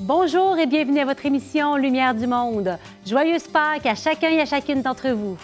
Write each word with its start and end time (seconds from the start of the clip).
Bonjour 0.00 0.56
et 0.58 0.66
bienvenue 0.66 1.00
à 1.00 1.04
votre 1.04 1.26
émission 1.26 1.74
Lumière 1.74 2.14
du 2.14 2.28
Monde. 2.28 2.78
Joyeuse 3.04 3.48
Pâques 3.48 3.84
à 3.84 3.96
chacun 3.96 4.28
et 4.28 4.40
à 4.40 4.44
chacune 4.44 4.80
d'entre 4.80 5.08
vous. 5.08 5.36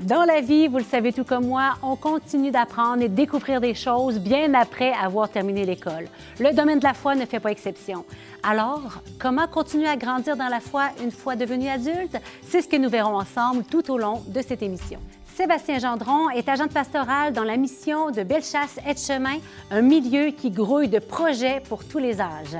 Dans 0.00 0.24
la 0.24 0.40
vie, 0.40 0.66
vous 0.66 0.78
le 0.78 0.84
savez 0.84 1.12
tout 1.12 1.22
comme 1.22 1.46
moi, 1.46 1.74
on 1.80 1.94
continue 1.94 2.50
d'apprendre 2.50 3.02
et 3.04 3.08
de 3.08 3.14
découvrir 3.14 3.60
des 3.60 3.74
choses 3.74 4.18
bien 4.18 4.52
après 4.54 4.92
avoir 4.92 5.28
terminé 5.28 5.64
l'école. 5.64 6.08
Le 6.40 6.52
domaine 6.52 6.80
de 6.80 6.84
la 6.84 6.94
foi 6.94 7.14
ne 7.14 7.24
fait 7.24 7.38
pas 7.38 7.52
exception. 7.52 8.04
Alors, 8.42 9.00
comment 9.20 9.46
continuer 9.46 9.86
à 9.86 9.96
grandir 9.96 10.36
dans 10.36 10.48
la 10.48 10.60
foi 10.60 10.88
une 11.00 11.12
fois 11.12 11.36
devenu 11.36 11.68
adulte? 11.68 12.16
C'est 12.42 12.62
ce 12.62 12.68
que 12.68 12.76
nous 12.76 12.90
verrons 12.90 13.16
ensemble 13.16 13.62
tout 13.62 13.92
au 13.92 13.96
long 13.96 14.24
de 14.26 14.42
cette 14.42 14.62
émission. 14.62 14.98
Sébastien 15.36 15.78
Gendron 15.78 16.28
est 16.30 16.48
agent 16.48 16.68
pastoral 16.68 17.32
dans 17.32 17.44
la 17.44 17.56
mission 17.56 18.10
de 18.10 18.24
Bellechasse 18.24 18.78
Chemin, 18.96 19.38
un 19.70 19.80
milieu 19.80 20.32
qui 20.32 20.50
grouille 20.50 20.88
de 20.88 20.98
projets 20.98 21.62
pour 21.68 21.84
tous 21.84 21.98
les 21.98 22.20
âges. 22.20 22.58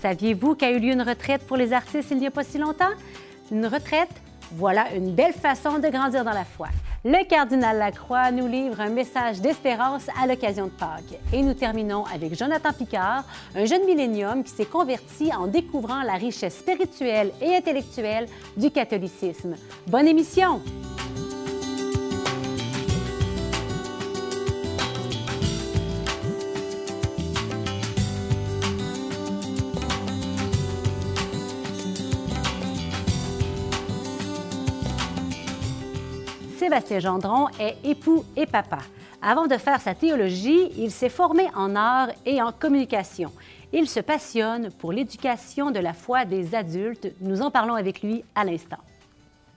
Saviez-vous 0.00 0.54
qu'a 0.54 0.70
eu 0.70 0.78
lieu 0.78 0.92
une 0.92 1.02
retraite 1.02 1.44
pour 1.46 1.56
les 1.56 1.72
artistes 1.72 2.10
il 2.12 2.18
n'y 2.18 2.26
a 2.26 2.30
pas 2.30 2.44
si 2.44 2.58
longtemps? 2.58 2.92
Une 3.50 3.66
retraite, 3.66 4.10
voilà 4.52 4.94
une 4.94 5.12
belle 5.12 5.32
façon 5.32 5.78
de 5.78 5.88
grandir 5.88 6.24
dans 6.24 6.32
la 6.32 6.44
foi. 6.44 6.68
Le 7.04 7.24
cardinal 7.28 7.78
Lacroix 7.78 8.30
nous 8.30 8.46
livre 8.46 8.80
un 8.80 8.90
message 8.90 9.40
d'espérance 9.40 10.06
à 10.20 10.26
l'occasion 10.26 10.66
de 10.66 10.70
Pâques. 10.70 11.18
Et 11.32 11.42
nous 11.42 11.54
terminons 11.54 12.04
avec 12.12 12.36
Jonathan 12.36 12.72
Picard, 12.72 13.24
un 13.56 13.64
jeune 13.64 13.84
millénium 13.86 14.44
qui 14.44 14.50
s'est 14.50 14.66
converti 14.66 15.32
en 15.32 15.46
découvrant 15.46 16.02
la 16.02 16.14
richesse 16.14 16.58
spirituelle 16.58 17.32
et 17.40 17.56
intellectuelle 17.56 18.26
du 18.56 18.70
catholicisme. 18.70 19.54
Bonne 19.88 20.06
émission! 20.06 20.60
Sébastien 36.68 36.98
Gendron 36.98 37.46
est 37.58 37.78
époux 37.82 38.26
et 38.36 38.44
papa. 38.44 38.80
Avant 39.22 39.46
de 39.46 39.56
faire 39.56 39.80
sa 39.80 39.94
théologie, 39.94 40.70
il 40.76 40.90
s'est 40.90 41.08
formé 41.08 41.44
en 41.56 41.74
art 41.74 42.10
et 42.26 42.42
en 42.42 42.52
communication. 42.52 43.32
Il 43.72 43.88
se 43.88 44.00
passionne 44.00 44.70
pour 44.72 44.92
l'éducation 44.92 45.70
de 45.70 45.78
la 45.78 45.94
foi 45.94 46.26
des 46.26 46.54
adultes. 46.54 47.08
Nous 47.22 47.40
en 47.40 47.50
parlons 47.50 47.72
avec 47.72 48.02
lui 48.02 48.22
à 48.34 48.44
l'instant. 48.44 48.76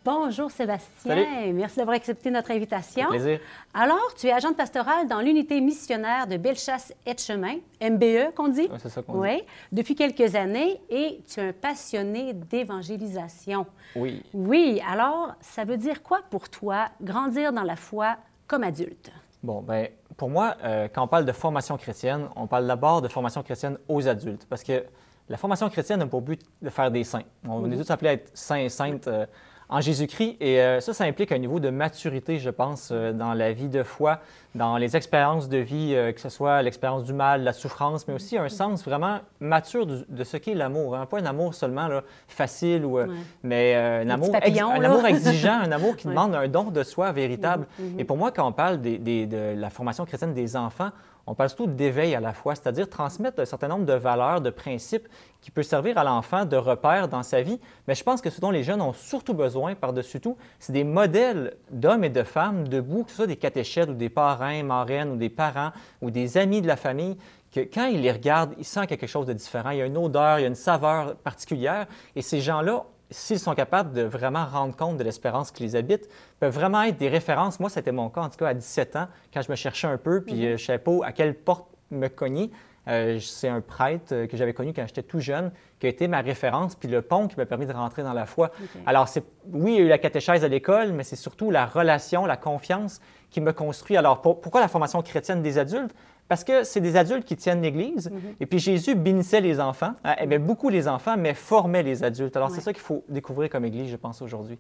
Bonjour 0.03 0.49
Sébastien, 0.49 1.15
Salut. 1.15 1.53
merci 1.53 1.77
d'avoir 1.77 1.95
accepté 1.95 2.31
notre 2.31 2.49
invitation. 2.49 3.07
plaisir. 3.09 3.39
Alors, 3.71 4.15
tu 4.17 4.25
es 4.25 4.31
agente 4.31 4.57
pastorale 4.57 5.07
dans 5.07 5.19
l'unité 5.21 5.61
missionnaire 5.61 6.25
de 6.25 6.37
Bellechasse 6.37 6.91
Chemin, 7.19 7.57
MBE 7.79 8.33
qu'on 8.35 8.47
dit? 8.47 8.61
Ouais, 8.61 8.79
c'est 8.79 8.89
ça 8.89 9.03
qu'on 9.03 9.19
Oui, 9.19 9.43
depuis 9.71 9.93
quelques 9.93 10.33
années 10.33 10.81
et 10.89 11.21
tu 11.31 11.39
es 11.39 11.49
un 11.49 11.53
passionné 11.53 12.33
d'évangélisation. 12.33 13.67
Oui. 13.95 14.23
Oui, 14.33 14.81
alors 14.89 15.35
ça 15.39 15.65
veut 15.65 15.77
dire 15.77 16.01
quoi 16.01 16.21
pour 16.31 16.49
toi 16.49 16.87
grandir 16.99 17.53
dans 17.53 17.61
la 17.61 17.75
foi 17.75 18.15
comme 18.47 18.63
adulte? 18.63 19.11
Bon, 19.43 19.61
ben, 19.61 19.87
pour 20.17 20.31
moi, 20.31 20.55
euh, 20.63 20.87
quand 20.91 21.03
on 21.03 21.07
parle 21.07 21.25
de 21.25 21.31
formation 21.31 21.77
chrétienne, 21.77 22.27
on 22.35 22.47
parle 22.47 22.65
d'abord 22.65 23.03
de 23.03 23.07
formation 23.07 23.43
chrétienne 23.43 23.77
aux 23.87 24.07
adultes, 24.07 24.47
parce 24.49 24.63
que 24.63 24.83
la 25.29 25.37
formation 25.37 25.69
chrétienne 25.69 26.01
a 26.01 26.07
pour 26.07 26.21
but 26.21 26.41
de 26.63 26.69
faire 26.71 26.89
des 26.89 27.03
saints. 27.03 27.21
On 27.47 27.71
est 27.71 27.77
tous 27.77 27.91
appelés 27.91 28.09
à 28.09 28.13
être 28.13 28.31
saints 28.33 28.55
et 28.57 28.69
saintes 28.69 29.07
euh, 29.07 29.27
en 29.71 29.79
Jésus-Christ, 29.81 30.35
et 30.41 30.59
euh, 30.61 30.81
ça, 30.81 30.93
ça 30.93 31.05
implique 31.05 31.31
un 31.31 31.37
niveau 31.37 31.61
de 31.61 31.69
maturité, 31.69 32.37
je 32.39 32.49
pense, 32.49 32.89
euh, 32.91 33.13
dans 33.13 33.33
la 33.33 33.53
vie 33.53 33.69
de 33.69 33.83
foi, 33.83 34.19
dans 34.53 34.75
les 34.75 34.97
expériences 34.97 35.47
de 35.47 35.57
vie, 35.59 35.93
euh, 35.95 36.11
que 36.11 36.19
ce 36.19 36.27
soit 36.27 36.61
l'expérience 36.61 37.05
du 37.05 37.13
mal, 37.13 37.43
la 37.43 37.53
souffrance, 37.53 38.05
mais 38.05 38.13
aussi 38.13 38.37
un 38.37 38.49
sens 38.49 38.83
vraiment 38.83 39.19
mature 39.39 39.85
de, 39.87 40.23
ce 40.25 40.35
qu'est 40.35 40.55
l'amour. 40.55 40.95
hein. 40.97 41.05
Pas 41.05 41.19
un 41.19 41.25
amour 41.25 41.53
seulement 41.55 41.87
là, 41.87 42.01
facile, 42.27 42.83
ou, 42.83 42.97
Ouais. 42.97 43.05
mais 43.43 43.73
euh, 43.75 44.03
un, 44.03 44.09
amour, 44.09 44.35
un 44.35 44.83
amour 44.83 45.05
exigeant, 45.07 45.59
un 45.63 45.71
amour 45.71 45.95
qui 45.95 46.07
Ouais. 46.07 46.13
demande 46.13 46.35
un 46.35 46.47
don 46.49 46.65
de 46.65 46.83
soi 46.83 47.11
véritable. 47.13 47.65
Et 47.97 48.03
pour 48.03 48.17
moi, 48.17 48.31
quand 48.31 48.45
on 48.45 48.51
parle 48.51 48.81
des- 48.81 48.97
des- 48.97 49.25
de 49.25 49.55
la 49.57 49.69
formation 49.69 50.03
chrétienne 50.05 50.33
des 50.33 50.57
enfants, 50.57 50.89
on 51.27 51.35
parle 51.35 51.49
surtout 51.49 51.67
d'éveil 51.67 52.15
à 52.15 52.19
la 52.19 52.33
foi, 52.33 52.55
c'est-à-dire 52.55 52.89
transmettre 52.89 53.39
un 53.39 53.45
certain 53.45 53.67
nombre 53.67 53.85
de 53.85 53.93
valeurs, 53.93 54.41
de 54.41 54.49
principes 54.49 55.07
qui 55.41 55.51
peut 55.51 55.63
servir 55.63 55.97
à 55.97 56.03
l'enfant 56.03 56.45
de 56.45 56.57
repère 56.57 57.07
dans 57.07 57.23
sa 57.23 57.41
vie. 57.41 57.59
Mais 57.87 57.95
je 57.95 58.03
pense 58.03 58.21
que 58.21 58.29
ce 58.29 58.41
dont 58.41 58.51
les 58.51 58.63
jeunes 58.63 58.81
ont 58.81 58.93
surtout 58.93 59.33
besoin, 59.33 59.75
par-dessus 59.75 60.19
tout, 60.19 60.37
c'est 60.59 60.73
des 60.73 60.83
modèles 60.83 61.55
d'hommes 61.69 62.03
et 62.03 62.09
de 62.09 62.23
femmes 62.23 62.67
debout, 62.67 63.03
que 63.03 63.11
ce 63.11 63.17
soit 63.17 63.27
des 63.27 63.37
catéchètes 63.37 63.89
ou 63.89 63.93
des 63.93 64.09
parrains, 64.09 64.63
marraines 64.63 65.11
ou 65.11 65.15
des 65.15 65.29
parents 65.29 65.71
ou 66.01 66.11
des 66.11 66.37
amis 66.37 66.61
de 66.61 66.67
la 66.67 66.75
famille, 66.75 67.17
que 67.51 67.59
quand 67.59 67.85
ils 67.85 68.01
les 68.01 68.11
regardent, 68.11 68.53
ils 68.57 68.65
sentent 68.65 68.87
quelque 68.87 69.07
chose 69.07 69.25
de 69.25 69.33
différent. 69.33 69.71
Il 69.71 69.77
y 69.77 69.81
a 69.81 69.85
une 69.85 69.97
odeur, 69.97 70.39
il 70.39 70.43
y 70.43 70.45
a 70.45 70.47
une 70.47 70.55
saveur 70.55 71.15
particulière. 71.17 71.85
Et 72.15 72.21
ces 72.21 72.39
gens-là, 72.39 72.85
s'ils 73.11 73.39
sont 73.39 73.53
capables 73.53 73.93
de 73.93 74.01
vraiment 74.03 74.45
rendre 74.45 74.75
compte 74.75 74.97
de 74.97 75.03
l'espérance 75.03 75.51
qui 75.51 75.63
les 75.63 75.75
habite, 75.75 76.09
peuvent 76.39 76.53
vraiment 76.53 76.81
être 76.83 76.97
des 76.97 77.09
références. 77.09 77.59
Moi, 77.59 77.69
c'était 77.69 77.91
mon 77.91 78.09
cas, 78.09 78.21
en 78.21 78.29
tout 78.29 78.37
cas, 78.37 78.47
à 78.47 78.53
17 78.53 78.95
ans, 78.95 79.07
quand 79.33 79.41
je 79.41 79.51
me 79.51 79.55
cherchais 79.55 79.87
un 79.87 79.97
peu, 79.97 80.21
puis 80.21 80.45
euh, 80.45 80.47
je 80.57 80.63
ne 80.63 80.65
savais 80.67 80.79
pas 80.79 80.91
à 81.03 81.11
quelle 81.11 81.35
porte 81.35 81.67
me 81.91 82.07
cogner. 82.07 82.49
Euh, 82.87 83.19
c'est 83.19 83.47
un 83.47 83.61
prêtre 83.61 84.11
euh, 84.11 84.25
que 84.25 84.35
j'avais 84.35 84.53
connu 84.53 84.73
quand 84.73 84.87
j'étais 84.87 85.03
tout 85.03 85.19
jeune, 85.19 85.51
qui 85.79 85.85
a 85.85 85.89
été 85.89 86.07
ma 86.07 86.21
référence, 86.21 86.73
puis 86.75 86.87
le 86.89 87.03
pont 87.03 87.27
qui 87.27 87.35
m'a 87.37 87.45
permis 87.45 87.67
de 87.67 87.73
rentrer 87.73 88.01
dans 88.01 88.13
la 88.13 88.25
foi. 88.25 88.49
Alors, 88.87 89.07
oui, 89.51 89.73
il 89.73 89.77
y 89.77 89.81
a 89.81 89.85
eu 89.85 89.87
la 89.87 89.99
catéchèse 89.99 90.43
à 90.43 90.47
l'école, 90.47 90.91
mais 90.93 91.03
c'est 91.03 91.15
surtout 91.15 91.51
la 91.51 91.67
relation, 91.67 92.25
la 92.25 92.37
confiance 92.37 92.99
qui 93.29 93.39
me 93.39 93.51
construit. 93.53 93.97
Alors, 93.97 94.21
pour- 94.21 94.41
pourquoi 94.41 94.61
la 94.61 94.67
formation 94.67 95.01
chrétienne 95.03 95.43
des 95.43 95.57
adultes? 95.59 95.93
Parce 96.31 96.45
que 96.45 96.63
c'est 96.63 96.79
des 96.79 96.95
adultes 96.95 97.25
qui 97.25 97.35
tiennent 97.35 97.61
l'Église. 97.61 98.09
Et 98.39 98.45
puis 98.45 98.57
Jésus 98.57 98.95
bénissait 98.95 99.41
les 99.41 99.59
enfants, 99.59 99.95
hein, 100.05 100.15
aimait 100.17 100.39
beaucoup 100.39 100.69
les 100.69 100.87
enfants, 100.87 101.17
mais 101.17 101.33
formait 101.33 101.83
les 101.83 102.05
adultes. 102.05 102.37
Alors 102.37 102.47
Ouais. 102.47 102.55
c'est 102.55 102.61
ça 102.61 102.71
qu'il 102.71 102.81
faut 102.81 103.03
découvrir 103.09 103.49
comme 103.49 103.65
Église, 103.65 103.91
je 103.91 103.97
pense, 103.97 104.21
aujourd'hui. 104.21 104.57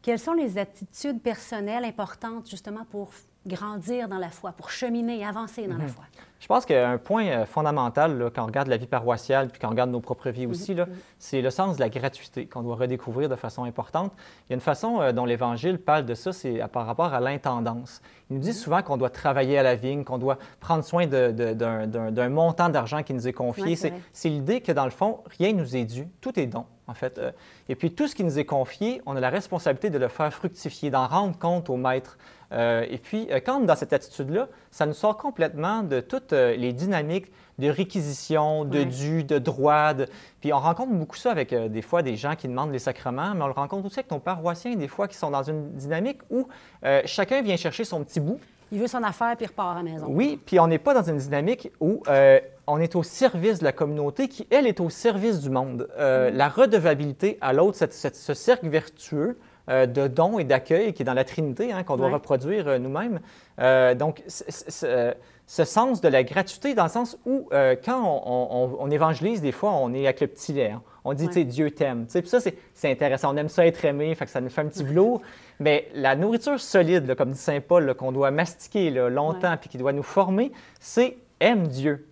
Quelles 0.00 0.20
sont 0.20 0.32
les 0.32 0.58
attitudes 0.58 1.20
personnelles 1.20 1.84
importantes 1.84 2.48
justement 2.48 2.84
pour 2.88 3.10
grandir 3.44 4.06
dans 4.06 4.18
la 4.18 4.30
foi, 4.30 4.52
pour 4.52 4.70
cheminer, 4.70 5.26
avancer 5.26 5.66
dans 5.66 5.76
la 5.76 5.88
foi? 5.88 6.04
Je 6.40 6.46
pense 6.46 6.64
qu'un 6.64 6.96
point 6.96 7.26
euh, 7.26 7.46
fondamental, 7.46 8.18
là, 8.18 8.30
quand 8.34 8.42
on 8.42 8.46
regarde 8.46 8.68
la 8.68 8.78
vie 8.78 8.86
paroissiale, 8.86 9.48
puis 9.48 9.60
quand 9.60 9.68
on 9.68 9.72
regarde 9.72 9.90
nos 9.90 10.00
propres 10.00 10.30
vies 10.30 10.46
aussi, 10.46 10.74
là, 10.74 10.86
c'est 11.18 11.42
le 11.42 11.50
sens 11.50 11.76
de 11.76 11.80
la 11.80 11.90
gratuité 11.90 12.46
qu'on 12.46 12.62
doit 12.62 12.76
redécouvrir 12.76 13.28
de 13.28 13.36
façon 13.36 13.64
importante. 13.64 14.12
Il 14.48 14.50
y 14.50 14.52
a 14.52 14.56
une 14.56 14.60
façon 14.62 15.00
euh, 15.00 15.12
dont 15.12 15.26
l'Évangile 15.26 15.78
parle 15.78 16.06
de 16.06 16.14
ça, 16.14 16.32
c'est 16.32 16.60
par 16.72 16.86
rapport 16.86 17.12
à 17.12 17.20
l'intendance. 17.20 18.00
Il 18.30 18.36
nous 18.36 18.42
dit 18.42 18.54
souvent 18.54 18.80
qu'on 18.82 18.96
doit 18.96 19.10
travailler 19.10 19.58
à 19.58 19.62
la 19.62 19.74
vigne, 19.74 20.02
qu'on 20.02 20.18
doit 20.18 20.38
prendre 20.60 20.82
soin 20.82 21.06
d'un 21.06 22.28
montant 22.28 22.68
d'argent 22.68 23.02
qui 23.02 23.12
nous 23.12 23.28
est 23.28 23.32
confié. 23.32 23.76
Ouais, 23.76 23.92
c'est 24.12 24.28
l'idée 24.28 24.60
que, 24.60 24.72
dans 24.72 24.84
le 24.84 24.90
fond, 24.90 25.20
rien 25.38 25.52
nous 25.52 25.76
est 25.76 25.84
dû, 25.84 26.08
tout 26.20 26.38
est 26.38 26.46
don, 26.46 26.64
en 26.86 26.94
fait. 26.94 27.18
Euh, 27.18 27.32
Et 27.68 27.74
puis, 27.74 27.92
tout 27.92 28.08
ce 28.08 28.14
qui 28.14 28.24
nous 28.24 28.38
est 28.38 28.44
confié, 28.44 29.02
on 29.04 29.14
a 29.14 29.20
la 29.20 29.30
responsabilité 29.30 29.90
de 29.90 29.98
le 29.98 30.08
faire 30.08 30.32
fructifier, 30.32 30.90
d'en 30.90 31.06
rendre 31.06 31.38
compte 31.38 31.68
au 31.68 31.76
maître. 31.76 32.16
Euh, 32.52 32.86
et 32.88 32.98
puis, 32.98 33.28
quand 33.44 33.58
on 33.58 33.64
est 33.64 33.66
dans 33.66 33.76
cette 33.76 33.92
attitude-là, 33.92 34.48
ça 34.70 34.86
nous 34.86 34.92
sort 34.94 35.16
complètement 35.16 35.82
de 35.82 36.00
toutes 36.00 36.32
euh, 36.32 36.54
les 36.56 36.72
dynamiques 36.72 37.30
de 37.58 37.68
réquisition, 37.68 38.64
de 38.64 38.78
Ouais. 38.78 38.84
dû, 38.86 39.24
de 39.24 39.38
droit. 39.38 39.92
de- 39.94 40.06
Puis, 40.40 40.52
on 40.52 40.58
rencontre 40.60 40.92
beaucoup 40.92 41.16
ça 41.16 41.30
avec 41.30 41.52
euh, 41.52 41.68
des 41.68 41.82
fois 41.82 42.02
des 42.02 42.16
gens 42.16 42.34
qui 42.36 42.48
demandent 42.48 42.72
les 42.72 42.78
sacrements, 42.78 43.34
mais 43.34 43.42
on 43.42 43.46
le 43.48 43.52
rencontre 43.52 43.86
aussi 43.86 43.98
avec 43.98 44.10
nos 44.10 44.18
paroissiens, 44.18 44.76
des 44.76 44.88
fois, 44.88 45.08
qui 45.08 45.16
sont 45.16 45.30
dans 45.30 45.42
une 45.42 45.72
dynamique 45.72 46.20
où 46.30 46.48
euh, 46.84 47.02
chacun 47.04 47.42
vient 47.42 47.56
chercher 47.56 47.84
son 47.84 48.02
petit 48.04 48.20
bout. 48.20 48.40
Il 48.72 48.78
veut 48.80 48.86
son 48.86 49.02
affaire 49.02 49.36
puis 49.36 49.46
il 49.46 49.48
repart 49.48 49.72
à 49.76 49.82
la 49.82 49.82
maison. 49.82 50.06
Oui, 50.08 50.38
puis 50.46 50.60
on 50.60 50.68
n'est 50.68 50.78
pas 50.78 50.94
dans 50.94 51.02
une 51.02 51.16
dynamique 51.18 51.72
où 51.80 52.02
euh, 52.08 52.38
on 52.68 52.78
est 52.80 52.94
au 52.94 53.02
service 53.02 53.58
de 53.58 53.64
la 53.64 53.72
communauté 53.72 54.28
qui, 54.28 54.46
elle, 54.48 54.66
est 54.68 54.78
au 54.78 54.88
service 54.90 55.40
du 55.40 55.50
monde. 55.50 55.88
Euh, 55.98 56.30
La 56.30 56.48
redevabilité 56.48 57.36
à 57.40 57.52
l'autre, 57.52 57.76
ce 57.90 58.34
cercle 58.34 58.68
vertueux 58.68 59.36
de 59.86 60.06
dons 60.08 60.38
et 60.38 60.44
d'accueil 60.44 60.92
qui 60.92 61.02
est 61.02 61.04
dans 61.04 61.14
la 61.14 61.24
Trinité, 61.24 61.72
hein, 61.72 61.82
qu'on 61.84 61.96
doit 61.96 62.06
Ouais. 62.08 62.14
reproduire 62.14 62.66
euh, 62.68 62.78
nous-mêmes. 62.78 63.20
Euh, 63.60 63.94
donc, 63.94 64.22
ce 65.46 65.64
sens 65.64 66.00
de 66.00 66.08
la 66.08 66.22
gratuité, 66.22 66.74
dans 66.74 66.84
le 66.84 66.88
sens 66.90 67.18
où, 67.26 67.48
euh, 67.52 67.74
quand 67.84 68.00
on, 68.04 68.48
on- 68.50 68.76
on 68.80 68.90
évangélise, 68.90 69.40
des 69.42 69.50
fois, 69.52 69.72
on 69.72 69.92
est 69.94 70.04
avec 70.04 70.20
le 70.20 70.26
petit 70.28 70.52
lait. 70.52 70.70
hein. 70.70 70.82
On 71.04 71.12
dit, 71.14 71.24
Ouais. 71.24 71.28
tu 71.28 71.34
sais, 71.40 71.44
Dieu 71.44 71.70
t'aime. 71.70 72.06
Puis 72.06 72.28
ça, 72.28 72.38
c'est 72.40 72.90
intéressant. 72.90 73.32
On 73.34 73.36
aime 73.36 73.48
ça 73.48 73.66
être 73.66 73.84
aimé, 73.84 74.14
fait 74.14 74.26
que 74.26 74.30
ça 74.30 74.40
nous 74.40 74.50
fait 74.50 74.60
un 74.60 74.66
petit 74.66 74.84
velours. 74.84 75.22
Mais 75.58 75.88
la 75.94 76.14
nourriture 76.14 76.60
solide, 76.60 77.06
là, 77.06 77.14
comme 77.14 77.32
dit 77.32 77.38
Saint 77.38 77.60
Paul, 77.60 77.94
qu'on 77.94 78.12
doit 78.12 78.30
mastiquer 78.30 78.90
là, 78.90 79.08
longtemps, 79.08 79.56
puis 79.58 79.68
qui 79.70 79.78
doit 79.78 79.92
nous 79.92 80.02
former, 80.02 80.52
c'est 80.78 81.16
aime 81.40 81.66
Dieu. 81.66 82.06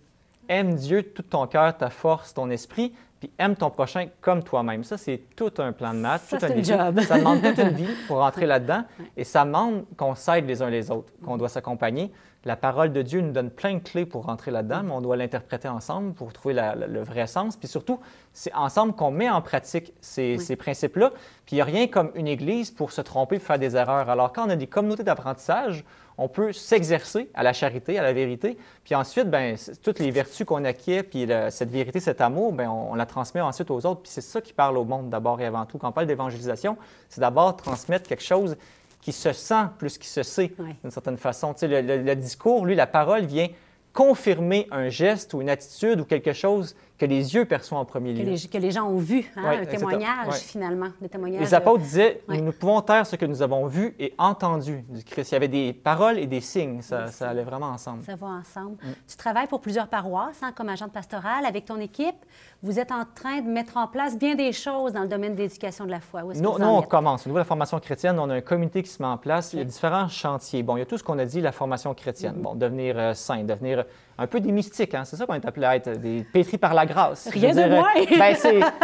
Aime 0.49 0.73
Dieu 0.73 1.03
de 1.03 1.07
tout 1.07 1.21
ton 1.21 1.45
cœur, 1.45 1.77
ta 1.77 1.91
force, 1.91 2.33
ton 2.33 2.49
esprit, 2.49 2.93
puis 3.19 3.31
aime 3.37 3.55
ton 3.55 3.69
prochain 3.69 4.07
comme 4.21 4.43
toi-même. 4.43 4.83
Ça, 4.83 4.97
c'est 4.97 5.21
tout 5.35 5.51
un 5.57 5.71
plan 5.73 5.93
de 5.93 5.99
maths. 5.99 6.21
Ça, 6.27 6.37
tout 6.37 6.45
un 6.45 6.49
une 6.55 6.63
job. 6.63 6.99
Ça 7.01 7.17
demande 7.17 7.41
toute 7.41 7.57
une 7.57 7.69
vie 7.69 7.87
pour 8.07 8.17
rentrer 8.17 8.45
là-dedans. 8.45 8.83
Et 9.17 9.23
ça 9.23 9.43
demande 9.45 9.83
qu'on 9.97 10.15
s'aide 10.15 10.45
les 10.47 10.61
uns 10.61 10.69
les 10.69 10.89
autres, 10.91 11.11
qu'on 11.25 11.37
doit 11.37 11.49
s'accompagner. 11.49 12.11
La 12.45 12.55
parole 12.55 12.93
de 12.93 13.01
Dieu 13.01 13.19
nous 13.19 13.33
donne 13.33 13.49
plein 13.49 13.73
de 13.73 13.79
clés 13.79 14.05
pour 14.05 14.23
rentrer 14.27 14.49
là-dedans, 14.51 14.81
mais 14.85 14.91
on 14.93 15.01
doit 15.01 15.17
l'interpréter 15.17 15.67
ensemble 15.67 16.13
pour 16.13 16.31
trouver 16.31 16.53
la- 16.53 16.73
la- 16.73 16.87
le 16.87 17.03
vrai 17.03 17.27
sens. 17.27 17.57
Puis 17.57 17.67
surtout, 17.67 17.99
c'est 18.31 18.53
ensemble 18.55 18.93
qu'on 18.93 19.11
met 19.11 19.29
en 19.29 19.41
pratique 19.41 19.93
ces, 19.99 20.37
Oui. 20.37 20.39
ces 20.39 20.55
principes-là. 20.55 21.09
Puis 21.45 21.53
il 21.53 21.55
n'y 21.55 21.61
a 21.61 21.65
rien 21.65 21.87
comme 21.87 22.11
une 22.15 22.27
église 22.29 22.71
pour 22.71 22.93
se 22.93 23.01
tromper, 23.01 23.39
pour 23.39 23.45
faire 23.47 23.59
des 23.59 23.75
erreurs. 23.75 24.09
Alors 24.09 24.31
quand 24.31 24.47
on 24.47 24.49
a 24.51 24.55
des 24.55 24.67
communautés 24.67 25.03
d'apprentissage, 25.03 25.83
on 26.19 26.27
peut 26.27 26.51
s'exercer 26.51 27.29
à 27.33 27.43
la 27.43 27.53
charité, 27.53 27.97
à 27.97 28.03
la 28.03 28.13
vérité. 28.13 28.57
Puis 28.83 28.93
ensuite, 28.93 29.29
ben, 29.29 29.55
toutes 29.81 29.99
les 29.99 30.11
vertus 30.11 30.45
qu'on 30.45 30.65
acquiert, 30.65 31.03
puis 31.05 31.27
cette 31.49 31.71
vérité, 31.71 31.99
cet 31.99 32.19
amour, 32.21 32.51
ben, 32.51 32.69
on, 32.69 32.93
la 32.93 33.05
transmet 33.05 33.41
ensuite 33.41 33.71
aux 33.71 33.85
autres. 33.85 34.01
Puis 34.01 34.11
c'est 34.11 34.21
ça 34.21 34.41
qui 34.41 34.53
parle 34.53 34.77
au 34.77 34.83
monde 34.83 35.09
d'abord 35.09 35.39
et 35.39 35.45
avant 35.45 35.65
tout. 35.65 35.77
Quand 35.77 35.89
on 35.89 35.93
parle 35.93 36.07
d'évangélisation, 36.07 36.77
c'est 37.07 37.21
d'abord 37.21 37.55
transmettre 37.55 38.07
quelque 38.07 38.23
chose 38.23 38.57
qui 39.01 39.13
se 39.13 39.31
sent 39.31 39.65
plus 39.77 39.97
qu'il 39.97 40.09
se 40.09 40.23
sait, 40.23 40.51
d'une 40.83 40.91
certaine 40.91 41.17
façon. 41.17 41.53
Tu 41.53 41.59
sais, 41.59 41.81
le, 41.81 42.03
le 42.03 42.15
discours, 42.15 42.65
lui, 42.65 42.75
la 42.75 42.87
parole 42.87 43.25
vient 43.25 43.47
confirmer 43.93 44.67
un 44.71 44.89
geste 44.89 45.33
ou 45.33 45.41
une 45.41 45.49
attitude 45.49 46.01
ou 46.01 46.05
quelque 46.05 46.33
chose 46.33 46.75
que 46.99 47.05
les 47.05 47.33
yeux 47.33 47.45
perçoivent 47.45 47.79
en 47.79 47.85
premier 47.85 48.13
lieu. 48.13 48.35
Que 48.51 48.57
les, 48.57 48.71
gens 48.71 48.87
ont 48.89 48.97
vu, 48.97 49.31
hein, 49.37 49.61
un 49.61 49.65
témoignage 49.65 50.33
finalement. 50.35 50.89
Des 51.01 51.07
témoignages 51.07 51.41
les 51.41 51.53
apôtres 51.53 51.81
disaient, 51.81 52.21
nous 52.27 52.51
pouvons 52.51 52.81
taire 52.81 53.07
ce 53.07 53.15
que 53.15 53.25
nous 53.25 53.41
avons 53.41 53.67
vu 53.67 53.95
et 53.97 54.13
entendu 54.17 54.83
du 54.89 55.03
Christ. 55.03 55.31
Il 55.31 55.35
y 55.35 55.37
avait 55.37 55.47
des 55.47 55.73
paroles 55.73 56.19
et 56.19 56.27
des 56.27 56.41
signes, 56.41 56.81
ça, 56.81 57.07
allait 57.21 57.43
vraiment 57.43 57.67
ensemble. 57.67 58.03
Ça 58.03 58.15
va 58.15 58.27
ensemble. 58.27 58.73
Mm. 58.83 58.93
Tu 59.07 59.15
travailles 59.15 59.47
pour 59.47 59.61
plusieurs 59.61 59.87
paroisses 59.87 60.43
hein, 60.43 60.51
comme 60.53 60.67
agente 60.67 60.91
pastorale 60.91 61.45
avec 61.45 61.65
ton 61.65 61.79
équipe. 61.79 62.17
Vous 62.61 62.77
êtes 62.77 62.91
en 62.91 63.05
train 63.15 63.39
de 63.39 63.47
mettre 63.47 63.77
en 63.77 63.87
place 63.87 64.17
bien 64.17 64.35
des 64.35 64.51
choses 64.51 64.91
dans 64.91 65.03
le 65.03 65.07
domaine 65.07 65.33
de 65.33 65.39
l'éducation 65.39 65.85
de 65.85 65.91
la 65.91 66.01
foi. 66.01 66.23
Nous, 66.23 66.33
nous 66.35 66.65
on 66.65 66.81
commence. 66.81 67.25
Au 67.25 67.29
niveau 67.29 67.37
de 67.37 67.43
la 67.43 67.45
formation 67.45 67.79
chrétienne, 67.79 68.19
on 68.19 68.29
a 68.29 68.35
un 68.35 68.41
comité 68.41 68.83
qui 68.83 68.89
se 68.89 69.01
met 69.01 69.07
en 69.07 69.17
place. 69.17 69.53
Il 69.53 69.59
y 69.59 69.61
a 69.61 69.65
différents 69.65 70.09
chantiers. 70.09 70.61
Bon, 70.61 70.75
il 70.75 70.79
y 70.79 70.83
a 70.83 70.85
tout 70.85 70.97
ce 70.97 71.03
qu'on 71.03 71.17
a 71.19 71.25
dit, 71.25 71.39
la 71.39 71.53
formation 71.53 71.93
chrétienne. 71.93 72.35
Mm-hmm. 72.35 72.41
Bon, 72.41 72.55
devenir 72.55 72.99
euh, 72.99 73.13
saint, 73.13 73.45
devenir 73.45 73.85
un 74.19 74.27
peu 74.27 74.41
des 74.41 74.51
mystiques, 74.51 74.93
hein? 74.93 75.05
c'est 75.05 75.15
ça 75.15 75.25
qu'on 75.25 75.33
est 75.33 75.45
appelé 75.45 75.65
à 75.65 75.77
être, 75.77 75.91
des 75.91 76.25
pétris 76.25 76.57
par 76.57 76.73
la 76.73 76.85
grâce. 76.85 77.29
Rien 77.29 77.55
de 77.55 77.69
moins! 77.69 77.87
ben, 78.19 78.35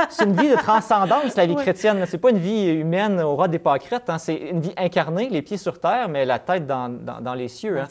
c'est 0.09 0.23
une 0.23 0.33
vie 0.33 0.49
de 0.49 0.55
transcendance, 0.55 1.35
la 1.35 1.45
vie 1.45 1.55
chrétienne. 1.55 2.05
C'est 2.07 2.17
pas 2.17 2.29
une 2.29 2.37
vie 2.37 2.67
humaine 2.69 3.19
au 3.19 3.35
ras 3.35 3.49
des 3.49 3.59
pâquerettes, 3.59 4.09
hein? 4.09 4.17
c'est 4.17 4.35
une 4.35 4.61
vie 4.61 4.73
incarnée, 4.77 5.27
les 5.29 5.41
pieds 5.41 5.57
sur 5.57 5.81
terre, 5.81 6.07
mais 6.07 6.23
la 6.23 6.39
tête 6.39 6.65
dans, 6.65 6.87
dans, 6.87 7.33
les 7.33 7.49
cieux. 7.49 7.81
Hein? 7.81 7.87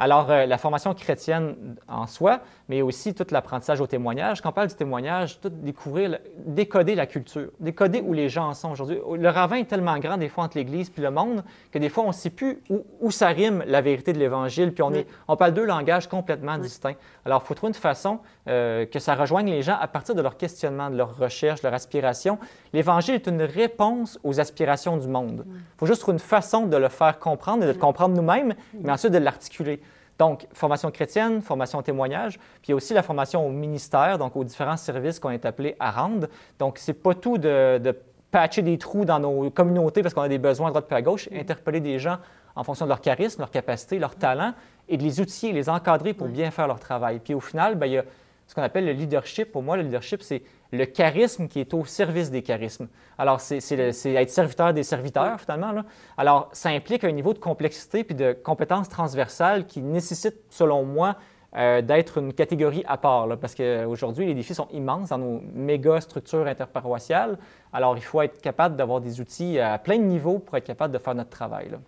Alors, 0.00 0.28
euh, 0.30 0.46
la 0.46 0.58
formation 0.58 0.92
chrétienne 0.92 1.76
en 1.86 2.08
soi, 2.08 2.40
mais 2.70 2.82
aussi 2.82 3.14
tout 3.14 3.26
l'apprentissage 3.32 3.80
au 3.80 3.88
témoignage. 3.88 4.40
Quand 4.40 4.50
on 4.50 4.52
parle 4.52 4.68
du 4.68 4.76
témoignage, 4.76 5.40
tout 5.40 5.48
découvrir, 5.48 6.20
décoder 6.46 6.94
la 6.94 7.06
culture, 7.06 7.50
décoder 7.58 8.00
où 8.00 8.12
les 8.12 8.28
gens 8.28 8.50
en 8.50 8.54
sont 8.54 8.70
aujourd'hui. 8.70 9.00
Le 9.18 9.28
ravin 9.28 9.56
est 9.56 9.64
tellement 9.64 9.98
grand 9.98 10.16
des 10.16 10.28
fois 10.28 10.44
entre 10.44 10.56
l'Église 10.56 10.88
puis 10.88 11.02
le 11.02 11.10
monde 11.10 11.42
que 11.72 11.80
des 11.80 11.88
fois 11.88 12.04
on 12.04 12.08
ne 12.08 12.12
sait 12.12 12.30
plus 12.30 12.62
où, 12.70 12.84
où, 13.00 13.10
ça 13.10 13.26
rime 13.26 13.64
la 13.66 13.80
vérité 13.80 14.12
de 14.12 14.20
l'Évangile, 14.20 14.72
puis 14.72 14.84
on, 14.84 14.92
est, 14.92 15.08
on 15.26 15.34
parle 15.34 15.52
deux 15.52 15.64
langages 15.64 16.08
complètement 16.08 16.58
distincts. 16.58 16.94
Alors, 17.24 17.42
il 17.44 17.48
faut 17.48 17.54
trouver 17.54 17.70
une 17.70 17.74
façon 17.74 18.20
euh, 18.46 18.86
que 18.86 19.00
ça 19.00 19.16
rejoigne 19.16 19.50
les 19.50 19.62
gens 19.62 19.76
à 19.80 19.88
partir 19.88 20.14
de 20.14 20.22
leur 20.22 20.36
questionnement, 20.36 20.90
de 20.90 20.96
leur 20.96 21.16
recherche, 21.16 21.62
de 21.62 21.66
leur 21.66 21.74
aspiration. 21.74 22.38
L'Évangile 22.72 23.16
est 23.16 23.26
une 23.26 23.42
réponse 23.42 24.16
aux 24.22 24.38
aspirations 24.38 24.96
du 24.96 25.08
monde. 25.08 25.44
Il 25.44 25.78
faut 25.78 25.86
juste 25.86 26.02
trouver 26.02 26.14
une 26.14 26.20
façon 26.20 26.66
de 26.66 26.76
le 26.76 26.88
faire 26.88 27.18
comprendre 27.18 27.64
et 27.64 27.66
de 27.66 27.72
le 27.72 27.78
comprendre 27.78 28.14
nous-mêmes, 28.14 28.54
mais 28.80 28.92
ensuite 28.92 29.12
de 29.12 29.18
l'articuler. 29.18 29.80
Donc, 30.20 30.46
formation 30.52 30.90
chrétienne, 30.90 31.40
formation 31.40 31.80
témoignage, 31.80 32.34
puis 32.36 32.68
il 32.68 32.70
y 32.70 32.74
a 32.74 32.76
aussi 32.76 32.92
la 32.92 33.02
formation 33.02 33.46
au 33.46 33.48
ministère, 33.48 34.18
donc 34.18 34.36
aux 34.36 34.44
différents 34.44 34.76
services 34.76 35.18
qu'on 35.18 35.30
est 35.30 35.46
appelés 35.46 35.76
à 35.80 35.90
rendre. 35.90 36.26
Donc, 36.58 36.76
c'est 36.76 36.92
pas 36.92 37.14
tout 37.14 37.38
de, 37.38 37.96
patcher 38.30 38.60
des 38.60 38.76
trous 38.76 39.06
dans 39.06 39.18
nos 39.18 39.48
communautés 39.48 40.02
parce 40.02 40.12
qu'on 40.12 40.20
a 40.20 40.28
des 40.28 40.36
besoins 40.36 40.68
à 40.68 40.70
droite 40.72 40.88
et 40.90 40.94
à 40.94 41.00
gauche, 41.00 41.30
interpeller 41.32 41.80
des 41.80 41.98
gens 41.98 42.18
en 42.54 42.62
fonction 42.64 42.84
de 42.84 42.90
leur 42.90 43.00
charisme, 43.00 43.40
leur 43.40 43.50
capacité, 43.50 43.98
leur 43.98 44.14
talent, 44.14 44.52
et 44.90 44.98
de 44.98 45.02
les 45.02 45.22
outiller, 45.22 45.54
les 45.54 45.70
encadrer 45.70 46.12
pour 46.12 46.28
bien 46.28 46.50
faire 46.50 46.66
leur 46.66 46.80
travail. 46.80 47.20
Puis 47.24 47.32
au 47.32 47.40
final, 47.40 47.76
bien, 47.76 47.86
il 47.86 47.92
y 47.94 47.98
a 47.98 48.04
ce 48.46 48.54
qu'on 48.54 48.62
appelle 48.62 48.84
le 48.84 48.92
leadership. 48.92 49.50
Pour 49.50 49.62
moi, 49.62 49.78
le 49.78 49.84
leadership, 49.84 50.22
c'est 50.22 50.42
le 50.72 50.84
charisme 50.84 51.48
qui 51.48 51.60
est 51.60 51.74
au 51.74 51.84
service 51.84 52.30
des 52.30 52.42
charismes. 52.42 52.88
Alors, 53.18 53.40
c'est 53.40 53.58
être 53.72 54.30
serviteur 54.30 54.72
des 54.72 54.82
serviteurs, 54.82 55.40
finalement. 55.40 55.72
Là. 55.72 55.84
Alors, 56.16 56.48
ça 56.52 56.70
implique 56.70 57.04
un 57.04 57.12
niveau 57.12 57.34
de 57.34 57.38
complexité 57.38 58.04
puis 58.04 58.14
de 58.14 58.32
compétences 58.32 58.88
transversales 58.88 59.66
qui 59.66 59.82
nécessite, 59.82 60.36
selon 60.48 60.84
moi, 60.84 61.16
euh, 61.56 61.82
d'être 61.82 62.18
une 62.18 62.32
catégorie 62.32 62.84
à 62.86 62.96
part, 62.96 63.26
là, 63.26 63.36
parce 63.36 63.56
qu'aujourd'hui, 63.56 64.26
les 64.26 64.34
défis 64.34 64.54
sont 64.54 64.68
immenses 64.72 65.08
dans 65.08 65.18
nos 65.18 65.42
méga 65.52 66.00
structures 66.00 66.46
interparoissiales. 66.46 67.38
Alors, 67.72 67.96
il 67.96 68.04
faut 68.04 68.22
être 68.22 68.40
capable 68.40 68.76
d'avoir 68.76 69.00
des 69.00 69.20
outils 69.20 69.58
à 69.58 69.76
plein 69.78 69.98
de 69.98 70.04
niveaux 70.04 70.38
pour 70.38 70.56
être 70.56 70.66
capable 70.66 70.94
de 70.94 70.98
faire 70.98 71.16
notre 71.16 71.30
travail. 71.30 71.70
Là. 71.70 71.78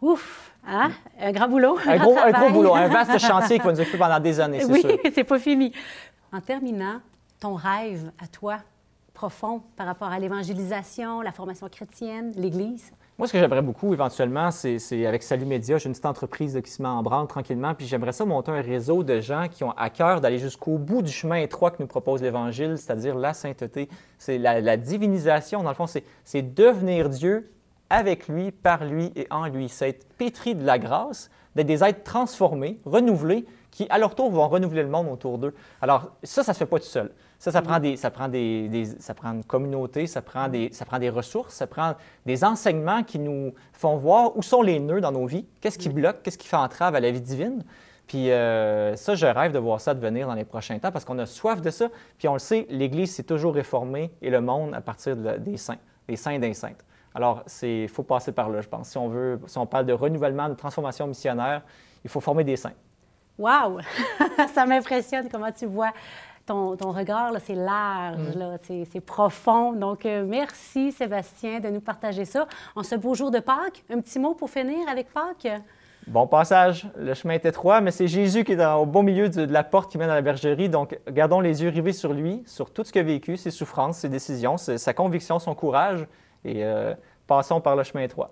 Ouf! 0.00 0.52
Hein? 0.66 0.90
Un 1.20 1.32
grand 1.32 1.48
boulot. 1.48 1.78
Un, 1.86 1.96
gros, 1.98 2.16
un 2.18 2.30
gros, 2.32 2.50
boulot, 2.50 2.74
un 2.74 2.88
vaste 2.88 3.18
chantier 3.26 3.58
qui 3.58 3.66
va 3.66 3.72
nous 3.72 3.80
occuper 3.80 3.98
pendant 3.98 4.20
des 4.20 4.40
années, 4.40 4.60
c'est 4.60 4.72
oui, 4.72 4.80
sûr. 4.80 4.98
Oui, 5.04 5.10
c'est 5.14 5.24
pas 5.24 5.38
fini. 5.38 5.72
En 6.32 6.40
terminant, 6.40 7.00
ton 7.46 7.54
rêve 7.54 8.10
à 8.20 8.26
toi, 8.26 8.58
profond, 9.14 9.62
par 9.76 9.86
rapport 9.86 10.08
à 10.08 10.18
l'évangélisation, 10.18 11.20
la 11.20 11.30
formation 11.30 11.68
chrétienne, 11.68 12.32
l'Église? 12.34 12.90
Moi, 13.18 13.28
ce 13.28 13.32
que 13.32 13.38
j'aimerais 13.38 13.62
beaucoup 13.62 13.94
éventuellement, 13.94 14.50
c'est 14.50 15.06
avec 15.06 15.22
Salut 15.22 15.46
Média, 15.46 15.78
j'ai 15.78 15.86
une 15.86 15.92
petite 15.92 16.06
entreprise 16.06 16.60
qui 16.62 16.70
se 16.70 16.82
met 16.82 16.88
en 16.88 17.04
branle 17.04 17.28
tranquillement, 17.28 17.72
puis 17.74 17.86
j'aimerais 17.86 18.10
ça 18.10 18.24
monter 18.24 18.50
un 18.50 18.60
réseau 18.60 19.04
de 19.04 19.20
gens 19.20 19.46
qui 19.48 19.62
ont 19.62 19.70
à 19.70 19.90
cœur 19.90 20.20
d'aller 20.20 20.38
jusqu'au 20.38 20.76
bout 20.76 21.02
du 21.02 21.12
chemin 21.12 21.36
étroit 21.36 21.70
que 21.70 21.76
nous 21.78 21.86
propose 21.86 22.20
l'Évangile, 22.20 22.78
c'est-à-dire 22.78 23.14
la 23.14 23.32
sainteté. 23.32 23.88
C'est 24.18 24.38
la, 24.38 24.76
divinisation, 24.76 25.62
dans 25.62 25.70
le 25.70 25.76
fond, 25.76 25.86
c'est 25.86 26.54
devenir 26.54 27.08
Dieu 27.08 27.52
avec 27.90 28.26
lui, 28.26 28.50
par 28.50 28.84
lui 28.84 29.12
et 29.14 29.28
en 29.30 29.46
lui. 29.46 29.68
C'est 29.68 29.90
être 29.90 30.08
pétri 30.18 30.56
de 30.56 30.64
la 30.64 30.80
grâce, 30.80 31.30
d'être 31.54 31.68
des 31.68 31.84
êtres 31.84 32.02
transformés, 32.02 32.80
renouvelés, 32.84 33.46
qui 33.76 33.86
à 33.90 33.98
leur 33.98 34.14
tour 34.14 34.30
vont 34.30 34.48
renouveler 34.48 34.82
le 34.82 34.88
monde 34.88 35.06
autour 35.08 35.36
d'eux. 35.36 35.54
Alors 35.82 36.12
ça, 36.22 36.42
ça 36.42 36.52
ne 36.52 36.54
se 36.54 36.58
fait 36.60 36.66
pas 36.66 36.78
tout 36.78 36.86
seul. 36.86 37.12
Ça, 37.38 37.52
ça 37.52 37.62
prend, 37.62 37.78
des, 37.78 37.96
ça 37.96 38.10
prend, 38.10 38.28
des, 38.28 38.96
ça 38.98 39.14
prend 39.14 39.32
une 39.32 39.44
communauté, 39.44 40.06
ça 40.06 40.22
prend, 40.22 40.48
des, 40.48 40.70
ça 40.72 40.84
prend 40.84 40.98
des 40.98 41.10
ressources, 41.10 41.54
ça 41.54 41.66
prend 41.66 41.94
des 42.24 42.44
enseignements 42.44 43.02
qui 43.02 43.18
nous 43.18 43.52
font 43.72 43.96
voir 43.96 44.36
où 44.36 44.42
sont 44.42 44.62
les 44.62 44.80
nœuds 44.80 45.00
dans 45.00 45.12
nos 45.12 45.26
vies, 45.26 45.46
qu'est-ce 45.60 45.78
qui 45.78 45.88
bloque, 45.88 46.22
qu'est-ce 46.22 46.38
qui 46.38 46.48
fait 46.48 46.56
entrave 46.56 46.94
à 46.94 47.00
la 47.00 47.10
vie 47.10 47.20
divine? 47.20 47.62
Puis 48.06 48.30
euh, 48.30 48.94
ça, 48.96 49.14
je 49.14 49.26
rêve 49.26 49.52
de 49.52 49.58
voir 49.58 49.80
ça 49.80 49.92
devenir 49.92 50.28
dans 50.28 50.34
les 50.34 50.44
prochains 50.44 50.78
temps 50.78 50.92
parce 50.92 51.04
qu'on 51.04 51.18
a 51.18 51.26
soif 51.26 51.60
de 51.60 51.70
ça. 51.70 51.88
Puis 52.18 52.28
on 52.28 52.34
le 52.34 52.38
sait, 52.38 52.66
l'Église 52.70 53.14
s'est 53.14 53.24
toujours 53.24 53.54
réformée 53.54 54.12
et 54.22 54.30
le 54.30 54.40
monde 54.40 54.74
à 54.74 54.80
partir 54.80 55.16
des 55.16 55.56
saints, 55.56 55.78
des 56.08 56.16
saints 56.16 56.32
et 56.32 56.38
des 56.38 56.54
saintes. 56.54 56.84
Alors, 57.14 57.44
il 57.62 57.88
faut 57.88 58.02
passer 58.02 58.30
par 58.30 58.50
là, 58.50 58.60
je 58.60 58.68
pense. 58.68 58.90
Si 58.90 58.98
on 58.98 59.08
veut, 59.08 59.40
si 59.46 59.56
on 59.56 59.66
parle 59.66 59.86
de 59.86 59.94
renouvellement, 59.94 60.48
de 60.50 60.54
transformation 60.54 61.06
missionnaire, 61.06 61.62
il 62.04 62.10
faut 62.10 62.20
former 62.20 62.44
des 62.44 62.56
saints. 62.56 62.74
Wow! 63.38 63.80
Ça 64.54 64.66
m'impressionne 64.66 65.28
comment 65.30 65.50
tu 65.50 65.66
vois 65.66 65.92
ton, 66.46 66.92
regard, 66.92 67.32
c'est 67.44 67.54
large, 67.54 68.36
mm. 68.36 68.84
c'est 68.90 69.00
profond. 69.00 69.72
Donc, 69.72 70.06
euh, 70.06 70.24
merci 70.26 70.92
Sébastien 70.92 71.60
de 71.60 71.68
nous 71.68 71.80
partager 71.80 72.24
ça. 72.24 72.46
En 72.74 72.82
ce 72.82 72.94
beau 72.94 73.14
jour 73.14 73.30
de 73.30 73.40
Pâques, 73.40 73.84
un 73.90 74.00
petit 74.00 74.18
mot 74.18 74.34
pour 74.34 74.48
finir 74.48 74.88
avec 74.88 75.12
Pâques? 75.12 75.48
Bon 76.06 76.28
passage. 76.28 76.86
Le 76.96 77.14
chemin 77.14 77.34
est 77.34 77.44
étroit, 77.44 77.80
mais 77.80 77.90
c'est 77.90 78.06
Jésus 78.06 78.44
qui 78.44 78.52
est 78.52 78.64
au 78.64 78.86
bon 78.86 79.02
milieu 79.02 79.28
de, 79.28 79.42
la 79.52 79.64
porte 79.64 79.90
qui 79.90 79.98
mène 79.98 80.08
à 80.08 80.14
la 80.14 80.22
bergerie. 80.22 80.68
Donc, 80.68 80.98
gardons 81.08 81.40
les 81.40 81.64
yeux 81.64 81.68
rivés 81.68 81.92
sur 81.92 82.12
lui, 82.12 82.44
sur 82.46 82.70
tout 82.70 82.84
ce 82.84 82.92
qu'il 82.92 83.00
a 83.00 83.04
vécu, 83.04 83.36
ses 83.36 83.50
souffrances, 83.50 83.98
ses 83.98 84.08
décisions, 84.08 84.56
sa 84.56 84.94
conviction, 84.94 85.40
son 85.40 85.56
courage. 85.56 86.06
Et 86.44 86.64
euh, 86.64 86.94
passons 87.26 87.60
par 87.60 87.74
le 87.74 87.82
chemin 87.82 88.04
étroit. 88.04 88.30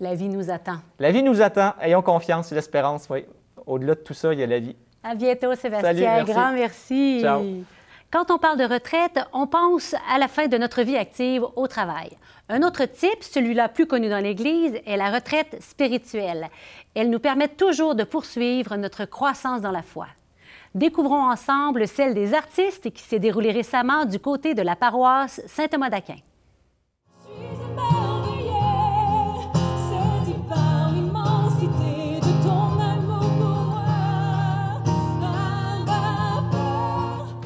La 0.00 0.14
vie 0.14 0.30
nous 0.30 0.50
attend. 0.50 0.78
La 0.98 1.10
vie 1.10 1.22
nous 1.22 1.42
attend. 1.42 1.74
Ayons 1.80 2.00
confiance 2.00 2.52
et 2.52 2.54
l'espérance, 2.54 3.06
oui. 3.10 3.26
Au-delà 3.66 3.94
de 3.94 4.00
tout 4.00 4.14
ça, 4.14 4.32
il 4.32 4.40
y 4.40 4.42
a 4.42 4.46
la 4.46 4.60
vie. 4.60 4.76
À 5.02 5.14
bientôt, 5.14 5.54
Sébastien. 5.54 6.24
Grand 6.24 6.52
merci. 6.52 7.20
Ciao. 7.20 7.42
Quand 8.10 8.30
on 8.30 8.38
parle 8.38 8.58
de 8.58 8.64
retraite, 8.64 9.20
on 9.34 9.46
pense 9.46 9.94
à 10.10 10.18
la 10.18 10.28
fin 10.28 10.46
de 10.46 10.56
notre 10.56 10.82
vie 10.82 10.96
active 10.96 11.44
au 11.56 11.66
travail. 11.66 12.08
Un 12.48 12.62
autre 12.62 12.86
type, 12.86 13.22
celui-là 13.22 13.68
plus 13.68 13.86
connu 13.86 14.08
dans 14.08 14.22
l'Église, 14.22 14.80
est 14.86 14.96
la 14.96 15.10
retraite 15.10 15.58
spirituelle. 15.60 16.48
Elle 16.94 17.10
nous 17.10 17.18
permet 17.18 17.48
toujours 17.48 17.94
de 17.94 18.04
poursuivre 18.04 18.76
notre 18.76 19.04
croissance 19.04 19.60
dans 19.60 19.70
la 19.70 19.82
foi. 19.82 20.06
Découvrons 20.74 21.30
ensemble 21.30 21.86
celle 21.86 22.14
des 22.14 22.32
artistes 22.32 22.90
qui 22.90 23.02
s'est 23.02 23.18
déroulée 23.18 23.52
récemment 23.52 24.06
du 24.06 24.18
côté 24.18 24.54
de 24.54 24.62
la 24.62 24.74
paroisse 24.74 25.42
Saint-Thomas 25.46 25.90
d'Aquin. 25.90 26.16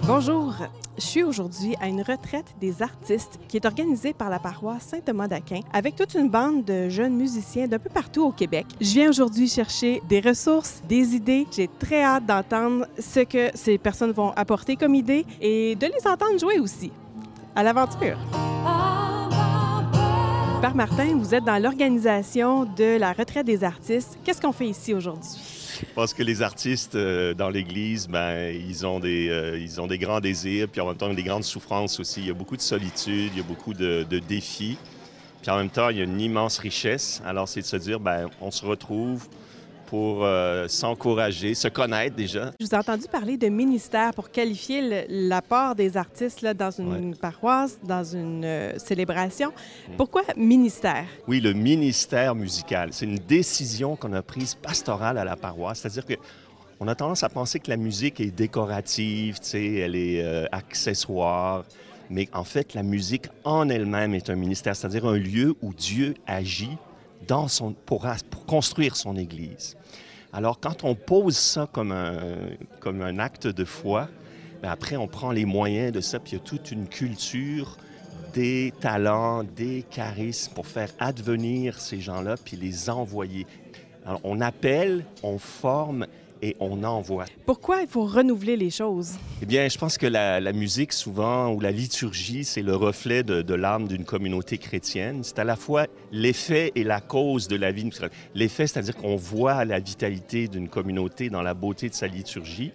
Bonjour, 0.05 0.53
je 0.99 1.03
suis 1.03 1.23
aujourd'hui 1.23 1.77
à 1.81 1.87
une 1.87 2.03
retraite 2.03 2.57
des 2.61 2.83
artistes 2.83 3.39
qui 3.47 3.57
est 3.57 3.65
organisée 3.65 4.13
par 4.13 4.31
la 4.31 4.41
paroisse 4.41 4.83
Saint-Thomas 4.83 5.29
d'Aquin 5.29 5.61
avec 5.73 5.95
toute 5.95 6.15
une 6.15 6.29
bande 6.29 6.65
de 6.65 6.89
jeunes 6.89 7.15
musiciens 7.15 7.69
d'un 7.69 7.79
peu 7.79 7.89
partout 7.89 8.25
au 8.25 8.33
Québec. 8.33 8.67
Je 8.81 8.91
viens 8.91 9.11
aujourd'hui 9.11 9.47
chercher 9.49 10.03
des 10.09 10.19
ressources, 10.19 10.83
des 10.89 11.15
idées. 11.15 11.47
J'ai 11.53 11.69
très 11.79 12.03
hâte 12.03 12.27
d'entendre 12.27 12.87
ce 12.99 13.21
que 13.21 13.51
ces 13.55 13.79
personnes 13.79 14.11
vont 14.11 14.33
apporter 14.33 14.75
comme 14.75 14.97
idées 14.97 15.25
et 15.41 15.77
de 15.77 15.87
les 15.87 16.07
entendre 16.07 16.37
jouer 16.37 16.59
aussi. 16.59 16.91
À 17.55 17.63
l'aventure! 17.63 18.19
Père 20.61 20.75
Martin, 20.75 21.17
vous 21.17 21.33
êtes 21.33 21.45
dans 21.45 21.63
l'organisation 21.63 22.65
de 22.65 22.99
la 22.99 23.13
retraite 23.13 23.47
des 23.47 23.63
artistes. 23.63 24.19
Qu'est-ce 24.25 24.41
qu'on 24.41 24.53
fait 24.53 24.69
ici 24.69 24.95
aujourd'hui? 24.95 25.62
Parce 25.95 26.15
que 26.15 26.23
les 26.23 26.43
artistes 26.43 26.95
euh, 26.95 27.35
dans 27.35 27.51
l'Église, 27.51 28.09
ben, 28.09 28.55
ils, 28.55 28.87
ont 28.87 29.01
des, 29.01 29.29
euh, 29.29 29.59
ils 29.59 29.81
ont 29.81 29.87
des 29.87 29.99
grands 29.99 30.21
désirs, 30.21 30.69
puis 30.69 30.81
en 30.81 30.87
même 30.87 30.97
temps 30.97 31.13
des 31.13 31.23
grandes 31.23 31.45
souffrances 31.45 32.01
aussi. 32.01 32.21
Il 32.21 32.27
y 32.27 32.31
a 32.31 32.35
beaucoup 32.35 32.57
de 32.57 32.63
solitude, 32.63 33.31
il 33.33 33.39
y 33.39 33.41
a 33.41 33.45
beaucoup 33.45 33.75
de, 33.75 34.05
défis. 34.29 34.79
Puis 35.41 35.51
en 35.51 35.57
même 35.57 35.71
temps, 35.71 35.89
il 35.89 35.99
y 35.99 36.01
a 36.01 36.05
une 36.05 36.21
immense 36.21 36.59
richesse. 36.59 37.21
Alors, 37.25 37.49
c'est 37.49 37.61
de 37.61 37.67
se 37.67 37.77
dire, 37.77 37.99
ben, 37.99 38.29
on 38.41 38.51
se 38.51 38.65
retrouve 38.65 39.29
pour 39.93 40.25
euh, 40.25 40.69
s'encourager, 40.69 41.53
se 41.53 41.69
connaître 41.69 42.17
déjà. 42.17 42.51
Je 42.59 42.65
vous 42.65 42.75
ai 42.75 42.79
entendu 42.79 43.05
parler 43.13 43.37
de 43.37 43.49
ministère 43.49 44.15
pour 44.15 44.31
qualifier 44.31 45.05
l'apport 45.07 45.75
des 45.75 45.99
artistes 45.99 46.41
là, 46.41 46.55
dans 46.55 46.71
une 46.71 47.15
paroisse, 47.15 47.79
dans 47.85 48.03
une 48.03 48.43
euh, 48.43 48.79
célébration. 48.79 49.51
Mm. 49.51 49.97
Pourquoi 49.99 50.23
ministère? 50.35 51.05
Oui, 51.29 51.41
le 51.41 51.53
ministère 51.53 52.35
musical. 52.35 52.89
C'est 52.93 53.05
une 53.05 53.19
décision 53.19 53.95
qu'on 53.95 54.15
a 54.15 54.23
prise 54.23 54.55
pastorale 54.55 55.19
à 55.19 55.25
la 55.25 55.37
paroisse, 55.37 55.81
c'est-à-dire 55.81 56.07
que 56.07 56.15
on 56.81 56.89
a 56.89 56.95
tendance 56.95 57.23
à 57.23 57.29
penser 57.29 57.61
que 57.61 57.69
la 57.69 57.77
musique 57.77 58.19
est 58.19 58.31
décorative, 58.31 59.41
elle 59.53 59.95
est 59.95 60.23
euh, 60.25 60.47
accessoire, 60.53 61.65
mais 62.09 62.31
en 62.33 62.45
fait, 62.45 62.73
la 62.73 62.83
musique 62.83 63.27
en 63.45 63.69
elle-même 63.69 64.15
est 64.15 64.31
un 64.31 64.37
ministère, 64.37 64.75
c'est-à-dire 64.75 65.05
un 65.05 65.19
lieu 65.19 65.55
où 65.61 65.75
Dieu 65.75 66.15
agit 66.27 66.79
pour, 67.87 68.07
construire 68.47 68.97
son 68.97 69.17
Église. 69.17 69.77
Alors, 70.33 70.61
quand 70.61 70.85
on 70.85 70.95
pose 70.95 71.37
ça 71.37 71.69
comme 71.71 71.93
un, 71.93 73.19
acte 73.19 73.47
de 73.47 73.65
foi, 73.65 74.09
ben 74.63 74.71
après, 74.71 74.97
on 74.97 75.09
prend 75.09 75.31
les 75.31 75.45
moyens 75.45 75.93
de 75.93 76.01
ça, 76.01 76.19
puis 76.19 76.33
il 76.33 76.39
y 76.39 76.41
a 76.41 76.45
toute 76.45 76.71
une 76.71 76.89
culture 76.89 77.77
des 78.33 78.73
talents, 78.81 79.45
des 79.45 79.85
charismes 79.91 80.55
pour 80.55 80.67
faire 80.67 80.91
advenir 80.99 81.79
ces 81.79 82.01
gens-là, 82.01 82.37
puis 82.43 82.57
les 82.57 82.89
envoyer. 82.89 83.47
On 84.25 84.41
appelle, 84.41 85.05
on 85.23 85.39
forme 85.39 86.07
et 86.43 86.57
on 86.59 86.83
envoie. 86.83 87.25
Pourquoi 87.47 87.83
il 87.83 87.89
faut 87.89 88.05
renouveler 88.05 88.57
les 88.57 88.71
choses? 88.71 89.13
Eh 89.41 89.47
bien, 89.47 89.69
je 89.69 89.79
pense 89.79 89.97
que 89.97 90.07
la, 90.07 90.53
musique, 90.53 90.93
souvent, 90.93 91.53
ou 91.53 91.61
la 91.61 91.71
liturgie, 91.71 92.45
c'est 92.45 92.63
le 92.63 92.75
reflet 92.75 93.23
de, 93.23 93.55
l'âme 93.55 93.87
d'une 93.87 94.05
communauté 94.05 94.59
chrétienne. 94.59 95.21
C'est 95.23 95.39
à 95.39 95.45
la 95.45 95.57
fois 95.57 95.87
l'effet 96.11 96.73
et 96.75 96.83
la 96.83 97.01
cause 97.01 97.49
de 97.49 97.57
la 97.57 97.71
vie. 97.71 97.89
L'effet, 98.35 98.67
c'est-à-dire 98.67 98.97
qu'on 98.97 99.17
voit 99.17 99.65
la 99.65 99.79
vitalité 99.79 100.49
d'une 100.49 100.69
communauté 100.69 101.31
dans 101.31 101.43
la 101.43 101.55
beauté 101.55 101.89
de 101.89 101.95
sa 101.95 102.09
liturgie. 102.09 102.73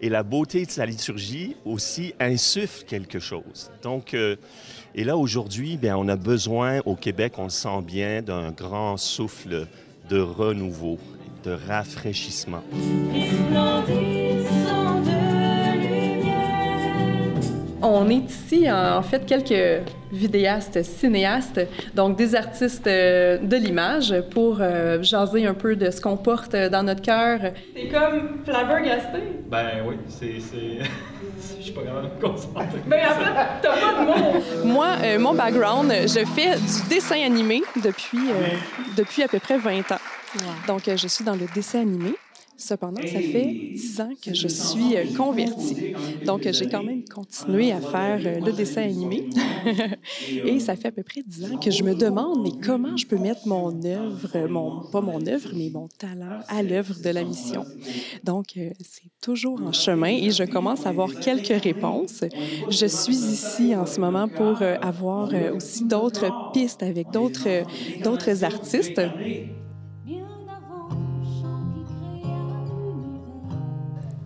Et 0.00 0.08
la 0.08 0.22
beauté 0.22 0.64
de 0.64 0.70
sa 0.70 0.86
liturgie 0.86 1.56
aussi 1.64 2.14
insuffle 2.20 2.84
quelque 2.84 3.18
chose. 3.18 3.72
Donc, 3.82 4.14
euh, 4.14 4.36
et 4.94 5.02
là, 5.02 5.16
aujourd'hui, 5.16 5.76
bien, 5.76 5.96
on 5.96 6.06
a 6.06 6.14
besoin, 6.14 6.80
au 6.86 6.94
Québec, 6.94 7.32
on 7.38 7.44
le 7.44 7.50
sent 7.50 7.82
bien, 7.84 8.22
d'un 8.22 8.52
grand 8.52 8.96
souffle 8.96 9.66
de 10.08 10.20
renouveau 10.20 10.98
de 11.44 11.56
rafraîchissement. 11.68 12.62
On 17.80 18.10
est 18.10 18.28
ici, 18.28 18.70
en 18.70 19.02
fait, 19.02 19.24
quelques 19.24 19.84
vidéastes, 20.12 20.82
cinéastes, 20.82 21.60
donc 21.94 22.16
des 22.16 22.34
artistes 22.34 22.86
euh, 22.86 23.38
de 23.38 23.56
l'image 23.56 24.14
pour 24.30 24.58
euh, 24.60 25.00
jaser 25.02 25.46
un 25.46 25.54
peu 25.54 25.76
de 25.76 25.90
ce 25.90 26.00
qu'on 26.00 26.16
porte 26.16 26.56
dans 26.56 26.82
notre 26.82 27.02
cœur. 27.02 27.38
C'est 27.76 27.88
comme 27.88 28.38
flabbergasté. 28.44 29.18
Ben 29.48 29.84
oui, 29.86 29.96
c'est... 30.08 30.38
Je 31.58 31.62
suis 31.62 31.72
pas 31.72 31.82
capable 31.82 32.08
de 32.08 32.14
me 32.14 32.28
concentrer. 32.28 32.78
Ben 32.86 33.00
en 33.10 33.14
fait, 33.14 33.30
t'as 33.62 33.76
pas 33.76 34.00
de 34.00 34.06
mots. 34.06 34.42
Moi, 34.64 34.88
euh, 35.04 35.18
mon 35.18 35.34
background, 35.34 35.92
je 35.92 36.24
fais 36.34 36.56
du 36.56 36.88
dessin 36.88 37.22
animé 37.24 37.62
depuis, 37.76 38.30
depuis 38.96 39.22
à 39.22 39.28
peu 39.28 39.38
près 39.38 39.58
20 39.58 39.92
ans. 39.92 40.00
Donc, 40.66 40.82
je 40.84 41.08
suis 41.08 41.24
dans 41.24 41.36
le 41.36 41.46
dessin 41.54 41.80
animé. 41.80 42.14
Cependant, 42.60 43.00
ça 43.02 43.20
fait 43.20 43.54
dix 43.72 44.00
ans 44.00 44.10
que 44.20 44.34
je 44.34 44.48
suis 44.48 44.96
euh, 44.96 45.04
convertie. 45.16 45.94
Donc, 46.26 46.42
j'ai 46.50 46.68
quand 46.68 46.82
même 46.82 47.04
continué 47.04 47.70
à 47.70 47.80
faire 47.80 48.20
euh, 48.26 48.40
le 48.44 48.52
dessin 48.52 48.82
animé. 48.82 49.30
Et 50.44 50.58
ça 50.58 50.74
fait 50.74 50.88
à 50.88 50.90
peu 50.90 51.04
près 51.04 51.22
dix 51.24 51.44
ans 51.44 51.56
que 51.56 51.70
je 51.70 51.84
me 51.84 51.94
demande, 51.94 52.42
mais 52.42 52.50
comment 52.66 52.96
je 52.96 53.06
peux 53.06 53.16
mettre 53.16 53.46
mon 53.46 53.68
œuvre, 53.84 54.48
mon, 54.48 54.80
pas 54.90 55.00
mon 55.00 55.24
œuvre, 55.28 55.50
mais 55.54 55.70
mon 55.70 55.86
talent 55.86 56.40
à 56.48 56.64
l'œuvre 56.64 56.96
de 57.00 57.10
la 57.10 57.22
mission? 57.22 57.64
Donc, 58.24 58.56
euh, 58.56 58.70
c'est 58.80 59.12
toujours 59.20 59.62
en 59.62 59.72
chemin 59.72 60.08
et 60.08 60.32
je 60.32 60.42
commence 60.42 60.84
à 60.84 60.88
avoir 60.88 61.14
quelques 61.14 61.62
réponses. 61.62 62.24
Je 62.68 62.86
suis 62.86 63.14
ici 63.14 63.76
en 63.76 63.86
ce 63.86 64.00
moment 64.00 64.26
pour 64.26 64.62
avoir 64.62 65.30
aussi 65.54 65.84
d'autres 65.84 66.50
pistes 66.52 66.82
avec 66.82 67.12
d'autres 67.12 68.44
artistes. 68.44 69.00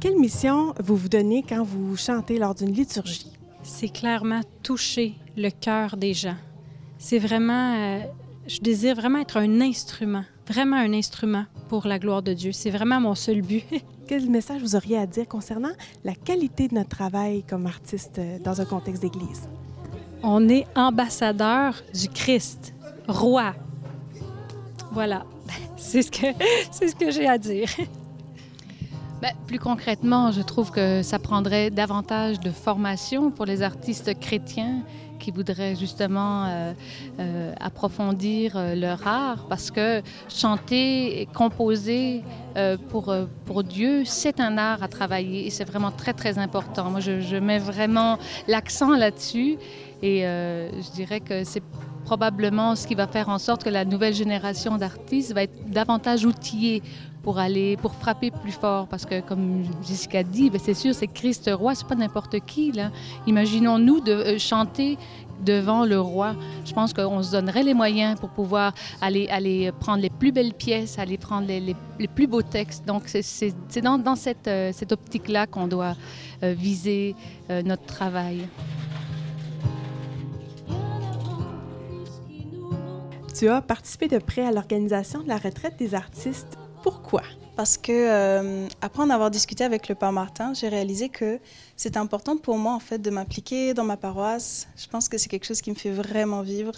Quelle 0.03 0.19
mission 0.19 0.75
vous 0.83 0.97
vous 0.97 1.09
donnez 1.09 1.45
quand 1.49 1.63
vous 1.63 1.97
chantez 1.97 2.37
lors 2.37 2.57
d'une 2.57 2.73
liturgie? 2.73 3.31
C'est 3.63 3.89
clairement 3.89 4.41
toucher 4.65 5.15
le 5.37 5.49
cœur 5.51 5.97
des 5.97 6.13
gens. 6.13 6.35
C'est 6.99 7.21
vraiment, 7.21 7.77
euh, 7.77 8.01
je 8.49 8.59
désire 8.59 8.97
vraiment 8.97 9.21
être 9.21 9.37
un 9.37 9.61
instrument, 9.61 10.25
vraiment 10.49 10.75
un 10.75 10.93
instrument 10.93 11.45
pour 11.69 11.87
la 11.87 12.01
gloire 12.01 12.21
de 12.21 12.33
Dieu. 12.33 12.51
C'est 12.51 12.71
vraiment 12.71 13.01
mon 13.01 13.15
seul 13.15 13.43
but. 13.43 13.63
Quel 14.09 14.29
message 14.29 14.61
vous 14.61 14.75
auriez 14.75 14.99
à 14.99 15.07
dire 15.07 15.29
concernant 15.29 15.71
la 16.03 16.17
qualité 16.17 16.67
de 16.67 16.75
notre 16.75 16.89
travail 16.89 17.45
comme 17.49 17.67
artiste 17.67 18.19
euh, 18.19 18.41
dans 18.41 18.61
un 18.61 18.65
contexte 18.65 19.03
d'église? 19.03 19.49
On 20.25 20.49
est 20.49 20.67
ambassadeur 20.75 21.81
du 21.95 22.09
Christ, 22.09 22.75
roi. 23.07 23.55
Voilà, 24.91 25.25
c'est 25.77 26.03
ce 26.03 26.11
que, 26.11 26.27
c'est 26.73 26.89
ce 26.89 26.97
que 26.97 27.13
j'ai 27.13 27.29
à 27.29 27.39
dire. 27.39 27.69
Ben, 29.23 29.31
plus 29.47 29.61
concrètement, 29.61 30.33
je 30.33 30.43
trouve 30.43 30.73
que 30.73 31.05
ça 31.05 31.21
prendrait 31.21 31.71
davantage 31.71 32.41
de 32.41 32.51
formation 32.51 33.31
pour 33.31 33.45
les 33.45 33.63
artistes 33.63 34.19
chrétiens 34.19 34.83
qui 35.21 35.31
voudraient 35.31 35.77
justement 35.77 36.47
euh, 36.47 36.73
euh, 37.21 37.55
approfondir 37.61 38.57
euh, 38.57 38.75
leur 38.75 39.07
art 39.07 39.47
parce 39.49 39.71
que 39.71 40.03
chanter 40.29 41.21
et 41.21 41.27
composer 41.27 42.25
pour, 42.89 43.15
pour 43.47 43.63
Dieu, 43.63 44.03
c'est 44.05 44.41
un 44.41 44.59
art 44.59 44.83
à 44.83 44.89
travailler 44.89 45.47
et 45.47 45.51
c'est 45.51 45.65
vraiment 45.65 45.93
très, 45.93 46.15
très 46.15 46.41
important. 46.41 46.91
Moi, 46.91 46.99
je, 46.99 47.21
je 47.21 47.37
mets 47.37 47.61
vraiment 47.61 48.19
l'accent 48.49 48.97
là-dessus 48.97 49.57
et 50.03 50.23
je 50.23 50.93
dirais 50.95 51.21
que 51.21 51.45
c'est 51.45 51.63
probablement 52.13 52.77
ce 52.77 52.87
qui 52.87 52.95
va 52.95 53.07
faire 53.07 53.31
en 53.31 53.39
sorte 53.39 53.65
que 53.65 53.71
la 53.71 53.87
nouvelle 53.87 54.13
génération 54.13 54.77
d'artistes 54.77 55.33
va 55.33 55.45
être 55.45 55.71
davantage 55.71 56.27
outillée 56.27 56.83
pour 57.23 57.39
aller, 57.39 57.79
pour 57.79 57.95
frapper 57.95 58.31
plus 58.31 58.53
fort. 58.53 58.87
Parce 58.87 59.07
que, 59.07 59.23
comme 59.23 59.65
Jessica 59.83 60.23
dit, 60.23 60.51
ben, 60.51 60.61
c'est 60.63 60.75
sûr, 60.75 60.95
c'est 60.95 61.07
Christ 61.07 61.51
roi, 61.51 61.75
c'est 61.75 61.87
pas 61.87 61.95
n'importe 61.95 62.39
qui. 62.45 62.71
Là. 62.71 62.91
Imaginons-nous 63.27 64.01
de 64.01 64.13
euh, 64.13 64.39
chanter 64.39 64.99
devant 65.43 65.87
le 65.87 65.99
roi. 65.99 66.37
Je 66.67 66.75
pense 66.75 66.93
qu'on 66.93 67.23
se 67.23 67.33
donnerait 67.33 67.63
les 67.63 67.73
moyens 67.73 68.21
pour 68.21 68.29
pouvoir 68.29 68.75
aller, 69.01 69.27
aller 69.31 69.73
prendre 69.81 70.03
les 70.03 70.11
plus 70.11 70.33
belles 70.33 70.53
pièces, 70.53 70.99
aller 70.99 71.17
prendre 71.17 71.47
les, 71.47 71.75
plus 72.15 72.27
beaux 72.27 72.43
textes. 72.43 72.87
Donc, 72.87 73.05
c'est 73.07 73.81
dans, 73.81 73.97
dans, 73.97 74.17
cette, 74.17 74.49
euh, 74.49 74.71
cette 74.75 74.93
optique-là 74.93 75.47
qu'on 75.47 75.67
doit 75.67 75.97
euh, 76.43 76.53
viser 76.53 77.17
notre 77.65 77.87
travail. 77.87 78.47
Tu 83.35 83.49
as 83.49 83.63
participé 83.63 84.09
de 84.09 84.19
près 84.19 84.43
à 84.43 84.53
l'organisation 84.53 85.23
de 85.23 85.29
la 85.29 85.39
retraite 85.39 85.77
des 85.79 85.95
artistes 85.95 86.59
pourquoi? 86.83 87.23
Parce 87.55 87.79
que 87.79 87.93
euh, 87.93 88.67
après 88.81 89.03
en 89.03 89.11
avoir 89.11 89.31
discuté 89.31 89.63
avec 89.63 89.89
le 89.89 89.95
père 89.95 90.11
Martin, 90.11 90.53
j'ai 90.53 90.69
réalisé 90.69 91.09
que 91.09 91.39
c'est 91.77 91.97
important 91.97 92.37
pour 92.37 92.59
moi 92.59 92.73
en 92.73 92.81
fait 92.81 92.99
de 92.99 93.11
m'impliquer 93.11 93.73
dans 93.73 93.85
ma 93.85 93.97
paroisse. 93.97 94.67
Je 94.77 94.89
pense 94.89 95.09
que 95.09 95.17
c'est 95.17 95.29
quelque 95.29 95.47
chose 95.47 95.61
qui 95.61 95.71
me 95.71 95.77
fait 95.77 95.91
vraiment 95.91 96.43
vivre. 96.43 96.73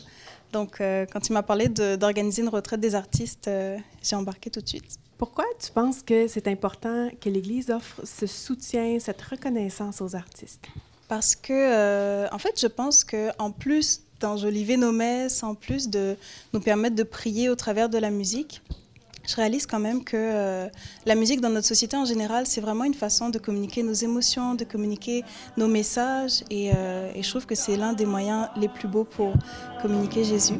Donc 0.52 0.80
euh, 0.80 1.06
quand 1.10 1.28
il 1.28 1.32
m'a 1.32 1.42
parlé 1.42 1.68
d'organiser 1.68 2.42
une 2.42 2.48
retraite 2.48 2.80
des 2.80 2.94
artistes, 2.94 3.48
euh, 3.48 3.78
j'ai 4.02 4.14
embarqué 4.14 4.50
tout 4.50 4.60
de 4.60 4.68
suite. 4.68 4.98
Pourquoi 5.16 5.46
tu 5.58 5.70
penses 5.72 6.02
que 6.02 6.28
c'est 6.28 6.48
important 6.48 7.08
que 7.20 7.30
l'Église 7.30 7.70
offre 7.70 8.02
ce 8.04 8.26
soutien, 8.26 8.98
cette 9.00 9.22
reconnaissance 9.22 10.02
aux 10.02 10.14
artistes? 10.14 10.66
Parce 11.08 11.34
que, 11.36 12.32
en 12.34 12.38
fait, 12.38 12.60
je 12.60 12.66
pense 12.66 13.04
que 13.04 13.30
en 13.38 13.50
plus 13.52 14.00
d'enjoliver 14.24 14.76
nos 14.78 14.92
messes, 14.92 15.42
en 15.42 15.54
plus 15.54 15.88
de 15.88 16.16
nous 16.54 16.60
permettre 16.60 16.96
de 16.96 17.02
prier 17.02 17.50
au 17.50 17.54
travers 17.54 17.88
de 17.90 17.98
la 17.98 18.10
musique, 18.10 18.62
je 19.26 19.36
réalise 19.36 19.66
quand 19.66 19.78
même 19.78 20.04
que 20.04 20.16
euh, 20.16 20.68
la 21.06 21.14
musique 21.14 21.40
dans 21.40 21.48
notre 21.48 21.66
société 21.66 21.96
en 21.96 22.04
général, 22.04 22.46
c'est 22.46 22.60
vraiment 22.60 22.84
une 22.84 22.94
façon 22.94 23.30
de 23.30 23.38
communiquer 23.38 23.82
nos 23.82 23.92
émotions, 23.92 24.54
de 24.54 24.64
communiquer 24.64 25.24
nos 25.56 25.68
messages. 25.68 26.42
Et, 26.50 26.72
euh, 26.74 27.10
je 27.20 27.28
trouve 27.28 27.46
que 27.46 27.54
c'est 27.54 27.76
l'un 27.76 27.92
des 27.92 28.06
moyens 28.06 28.48
les 28.56 28.68
plus 28.68 28.88
beaux 28.88 29.04
pour 29.04 29.32
communiquer 29.80 30.24
Jésus. 30.24 30.58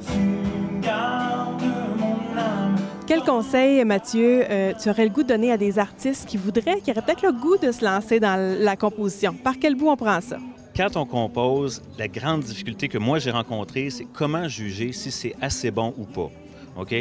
Quel 3.06 3.20
conseil, 3.20 3.84
Mathieu, 3.84 4.44
euh, 4.48 4.72
tu 4.80 4.88
aurais 4.88 5.04
le 5.04 5.10
goût 5.10 5.22
de 5.22 5.28
donner 5.28 5.52
à 5.52 5.58
des 5.58 5.78
artistes 5.78 6.26
qui 6.26 6.38
voudraient, 6.38 6.80
qui 6.80 6.90
auraient 6.90 7.02
peut-être 7.02 7.22
le 7.22 7.32
goût 7.32 7.58
de 7.58 7.70
se 7.70 7.84
lancer 7.84 8.18
dans 8.18 8.36
la 8.38 8.76
composition? 8.76 9.34
Par 9.34 9.58
quel 9.58 9.74
bout 9.74 9.88
on 9.88 9.96
prend 9.96 10.20
ça? 10.22 10.38
Quand 10.76 10.96
on 10.96 11.06
compose, 11.06 11.82
la 11.98 12.08
grande 12.08 12.42
difficulté 12.42 12.88
que 12.88 12.98
moi 12.98 13.18
j'ai 13.18 13.30
rencontrée, 13.30 13.90
c'est 13.90 14.06
comment 14.12 14.48
juger 14.48 14.92
si 14.92 15.10
c'est 15.10 15.36
assez 15.40 15.70
bon 15.70 15.94
ou 15.96 16.04
pas. 16.04 16.30
OK? 16.76 16.94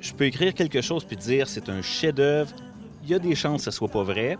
je 0.00 0.12
peux 0.12 0.24
écrire 0.24 0.54
quelque 0.54 0.80
chose 0.80 1.04
puis 1.04 1.16
dire 1.16 1.48
c'est 1.48 1.68
un 1.68 1.82
chef-d'œuvre. 1.82 2.52
Il 3.04 3.10
y 3.10 3.14
a 3.14 3.18
des 3.18 3.34
chances 3.34 3.64
que 3.64 3.70
ce 3.70 3.76
soit 3.76 3.88
pas 3.88 4.02
vrai. 4.02 4.38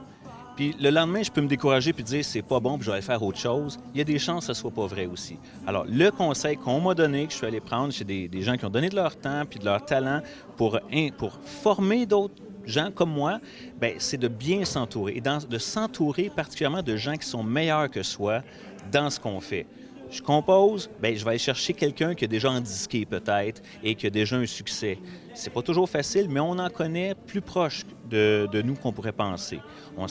Puis 0.57 0.75
le 0.81 0.91
lendemain, 0.91 1.23
je 1.23 1.31
peux 1.31 1.43
me 1.43 1.49
décourager 1.49 1.93
puis 1.93 2.03
dire 2.03 2.25
c'est 2.25 2.43
pas 2.43 2.61
bon, 2.61 2.79
puis 2.79 2.87
je 2.87 2.91
vais 2.91 3.03
faire 3.03 3.23
autre 3.23 3.39
chose. 3.39 3.79
Il 3.95 3.99
y 3.99 4.01
a 4.01 4.05
des 4.05 4.19
chances 4.19 4.47
que 4.47 4.55
ce 4.55 4.61
soit 4.61 4.71
pas 4.71 4.87
vrai 4.87 5.07
aussi. 5.07 5.37
Alors, 5.67 5.85
le 5.87 6.11
conseil 6.11 6.57
qu'on 6.57 6.81
m'a 6.81 6.95
donné, 6.95 7.27
que 7.27 7.33
je 7.33 7.37
suis 7.37 7.47
allé 7.47 7.61
prendre 7.61 7.93
chez 7.93 8.05
des, 8.05 8.43
gens 8.43 8.57
qui 8.57 8.65
ont 8.65 8.71
donné 8.71 8.89
de 8.89 8.97
leur 8.97 9.17
temps 9.17 9.43
puis 9.49 9.59
de 9.59 9.65
leur 9.65 9.85
talent 9.85 10.23
pour, 10.57 10.81
pour 11.19 11.39
former 11.45 12.07
d'autres 12.07 12.35
gens 12.65 12.91
comme 12.91 13.11
moi, 13.11 13.39
ben, 13.79 13.95
c'est 13.99 14.17
de 14.17 14.29
bien 14.29 14.65
s'entourer 14.65 15.15
et 15.17 15.21
de 15.21 15.59
s'entourer 15.59 16.31
particulièrement 16.35 16.83
de 16.83 16.97
gens 16.97 17.17
qui 17.17 17.29
sont 17.29 17.45
meilleurs 17.45 17.91
que 17.91 18.03
soi 18.03 18.43
dans 18.91 19.11
ce 19.11 19.21
qu'on 19.21 19.41
fait. 19.41 19.67
Je 20.11 20.23
compose, 20.23 20.89
ben, 21.01 21.17
je 21.17 21.25
vais 21.25 21.31
aller 21.31 21.39
chercher 21.39 21.73
quelqu'un 21.75 22.15
qui 22.15 22.25
a 22.25 22.29
déjà 22.29 22.51
en 22.51 22.61
disqué 22.61 23.05
peut-être 23.05 23.61
et 23.83 23.95
qui 23.97 24.07
a 24.07 24.11
déjà 24.11 24.37
un 24.37 24.47
succès. 24.47 24.99
C'est 25.35 25.53
pas 25.53 25.63
toujours 25.63 25.89
facile, 25.89 26.29
mais 26.29 26.39
on 26.39 26.59
en 26.59 26.71
connaît 26.71 27.15
plus 27.27 27.41
proche 27.41 27.83
de, 28.09 28.49
nous 28.65 28.75
qu'on 28.75 28.93
pourrait 28.93 29.13
penser. 29.13 29.61
On. 29.97 30.07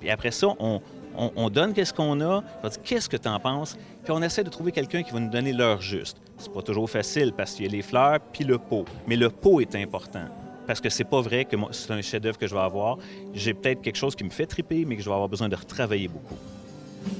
Puis 0.00 0.10
après 0.10 0.32
ça, 0.32 0.48
on, 0.58 0.82
on, 1.14 1.48
donne 1.48 1.72
qu'est-ce 1.72 1.94
qu'on 1.94 2.20
a, 2.20 2.44
on 2.62 2.68
dit 2.68 2.76
qu'est-ce 2.84 3.08
que 3.08 3.16
tu 3.16 3.28
en 3.28 3.40
penses, 3.40 3.76
puis 4.04 4.12
on 4.12 4.22
essaie 4.22 4.44
de 4.44 4.50
trouver 4.50 4.70
quelqu'un 4.70 5.02
qui 5.02 5.12
va 5.12 5.20
nous 5.20 5.30
donner 5.30 5.52
l'heure 5.52 5.80
juste. 5.80 6.18
C'est 6.36 6.52
pas 6.52 6.62
toujours 6.62 6.88
facile 6.88 7.32
parce 7.32 7.54
qu'il 7.54 7.64
y 7.64 7.68
a 7.68 7.72
les 7.72 7.82
fleurs 7.82 8.20
puis 8.32 8.44
le 8.44 8.58
pot, 8.58 8.84
mais 9.06 9.16
le 9.16 9.30
pot 9.30 9.60
est 9.60 9.74
important 9.74 10.26
parce 10.66 10.82
que 10.82 10.90
c'est 10.90 11.04
pas 11.04 11.22
vrai 11.22 11.46
que 11.46 11.56
c'est 11.72 11.90
un 11.90 12.02
chef-d'œuvre 12.02 12.36
que 12.36 12.46
je 12.46 12.54
vais 12.54 12.60
avoir. 12.60 12.98
J'ai 13.32 13.54
peut-être 13.54 13.80
quelque 13.80 13.96
chose 13.96 14.14
qui 14.14 14.22
me 14.22 14.28
fait 14.28 14.44
triper, 14.44 14.84
mais 14.84 14.96
que 14.96 15.02
je 15.02 15.08
vais 15.08 15.14
avoir 15.14 15.28
besoin 15.28 15.48
de 15.48 15.56
retravailler 15.56 16.08
beaucoup. 16.08 16.36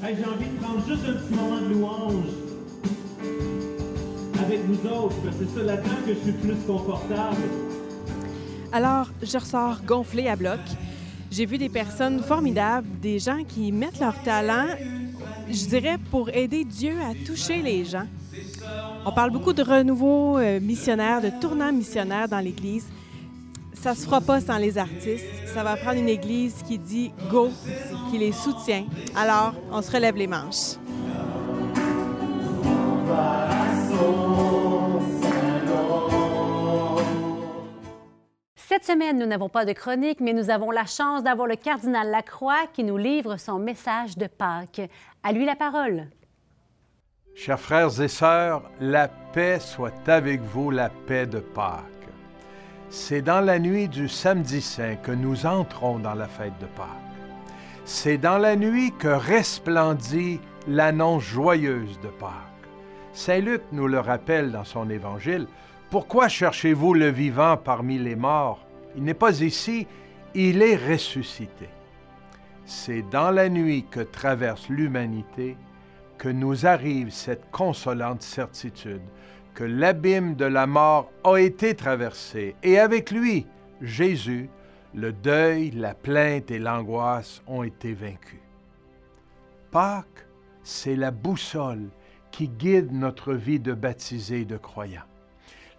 J'ai 0.02 0.24
envie 0.24 0.48
de 0.48 0.58
prendre 0.60 0.86
juste 0.86 1.02
un 1.08 1.12
petit 1.12 1.34
moment 1.34 1.60
de 1.60 1.68
louange 1.74 2.24
avec 4.44 4.60
vous 4.66 4.88
autres, 4.88 5.16
parce 5.22 5.36
que 5.36 5.44
c'est 5.44 5.58
ça 5.58 5.64
là-dedans 5.64 5.96
que 6.06 6.14
je 6.14 6.18
suis 6.20 6.32
plus 6.32 6.54
confortable. 6.66 7.36
Alors, 8.72 9.08
je 9.22 9.36
ressors 9.36 9.82
gonflé 9.84 10.28
à 10.28 10.36
bloc. 10.36 10.60
J'ai 11.30 11.44
vu 11.44 11.58
des 11.58 11.68
personnes 11.68 12.22
formidables, 12.22 12.86
des 13.02 13.18
gens 13.18 13.44
qui 13.46 13.70
mettent 13.72 14.00
leur 14.00 14.22
talent, 14.22 14.68
je 15.50 15.66
dirais, 15.66 15.98
pour 16.10 16.30
aider 16.30 16.64
Dieu 16.64 16.94
à 17.00 17.12
toucher 17.26 17.60
les 17.60 17.84
gens. 17.84 18.06
On 19.04 19.12
parle 19.12 19.30
beaucoup 19.30 19.52
de 19.52 19.62
renouveau 19.62 20.38
euh, 20.38 20.60
missionnaire, 20.60 21.20
de 21.20 21.30
tournant 21.40 21.72
missionnaire 21.72 22.28
dans 22.28 22.40
l'Église. 22.40 22.86
Ça 23.80 23.94
se 23.94 24.06
fera 24.06 24.20
pas 24.20 24.40
sans 24.40 24.58
les 24.58 24.76
artistes. 24.76 25.24
Ça 25.54 25.62
va 25.62 25.76
prendre 25.76 25.98
une 25.98 26.08
Église 26.08 26.62
qui 26.66 26.78
dit 26.78 27.12
go, 27.30 27.48
qui 28.10 28.18
les 28.18 28.32
soutient. 28.32 28.84
Alors, 29.16 29.54
on 29.70 29.80
se 29.82 29.92
relève 29.92 30.16
les 30.16 30.26
manches. 30.26 30.76
Cette 38.56 38.84
semaine, 38.84 39.18
nous 39.18 39.26
n'avons 39.26 39.48
pas 39.48 39.64
de 39.64 39.72
chronique, 39.72 40.20
mais 40.20 40.32
nous 40.32 40.50
avons 40.50 40.72
la 40.72 40.84
chance 40.84 41.22
d'avoir 41.22 41.46
le 41.46 41.56
cardinal 41.56 42.10
Lacroix 42.10 42.66
qui 42.72 42.82
nous 42.82 42.96
livre 42.96 43.36
son 43.36 43.60
message 43.60 44.18
de 44.18 44.26
Pâques. 44.26 44.82
À 45.22 45.32
lui 45.32 45.44
la 45.44 45.54
parole. 45.54 46.08
Chers 47.36 47.60
frères 47.60 48.00
et 48.00 48.08
sœurs, 48.08 48.68
la 48.80 49.06
paix 49.06 49.60
soit 49.60 50.08
avec 50.08 50.40
vous, 50.40 50.72
la 50.72 50.90
paix 50.90 51.26
de 51.26 51.38
Pâques. 51.38 51.97
C'est 52.90 53.20
dans 53.20 53.42
la 53.42 53.58
nuit 53.58 53.86
du 53.86 54.08
samedi 54.08 54.62
saint 54.62 54.96
que 54.96 55.12
nous 55.12 55.44
entrons 55.44 55.98
dans 55.98 56.14
la 56.14 56.26
fête 56.26 56.58
de 56.58 56.64
Pâques. 56.64 56.86
C'est 57.84 58.16
dans 58.16 58.38
la 58.38 58.56
nuit 58.56 58.92
que 58.98 59.08
resplendit 59.08 60.40
l'annonce 60.66 61.22
joyeuse 61.24 62.00
de 62.00 62.08
Pâques. 62.08 62.32
Saint 63.12 63.40
Luc 63.40 63.60
nous 63.72 63.88
le 63.88 64.00
rappelle 64.00 64.52
dans 64.52 64.64
son 64.64 64.88
évangile. 64.88 65.46
Pourquoi 65.90 66.28
cherchez-vous 66.28 66.94
le 66.94 67.10
vivant 67.10 67.58
parmi 67.58 67.98
les 67.98 68.16
morts? 68.16 68.66
Il 68.96 69.04
n'est 69.04 69.12
pas 69.12 69.42
ici, 69.42 69.86
il 70.34 70.62
est 70.62 70.76
ressuscité. 70.76 71.68
C'est 72.64 73.02
dans 73.10 73.30
la 73.30 73.50
nuit 73.50 73.84
que 73.90 74.00
traverse 74.00 74.66
l'humanité 74.70 75.58
que 76.16 76.30
nous 76.30 76.64
arrive 76.64 77.10
cette 77.10 77.50
consolante 77.50 78.22
certitude 78.22 79.02
que 79.58 79.64
l'abîme 79.64 80.36
de 80.36 80.44
la 80.44 80.68
mort 80.68 81.10
a 81.24 81.38
été 81.38 81.74
traversé 81.74 82.54
et 82.62 82.78
avec 82.78 83.10
lui, 83.10 83.44
Jésus, 83.82 84.48
le 84.94 85.12
deuil, 85.12 85.72
la 85.72 85.94
plainte 85.94 86.52
et 86.52 86.60
l'angoisse 86.60 87.42
ont 87.48 87.64
été 87.64 87.92
vaincus. 87.92 88.38
Pâques, 89.72 90.28
c'est 90.62 90.94
la 90.94 91.10
boussole 91.10 91.88
qui 92.30 92.48
guide 92.48 92.92
notre 92.92 93.34
vie 93.34 93.58
de 93.58 93.72
baptisé 93.72 94.42
et 94.42 94.44
de 94.44 94.56
croyant. 94.56 95.02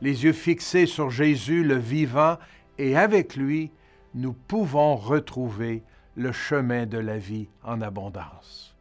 Les 0.02 0.26
yeux 0.26 0.34
fixés 0.34 0.86
sur 0.86 1.10
Jésus, 1.10 1.64
le 1.64 1.78
vivant 1.78 2.38
et 2.80 2.98
avec 2.98 3.38
lui, 3.38 3.72
nous 4.14 4.34
pouvons 4.34 4.98
retrouver 4.98 5.84
le 6.18 6.34
chemin 6.34 6.86
de 6.86 6.98
la 6.98 7.18
vie 7.18 7.48
en 7.64 7.80
abondance. 7.80 8.76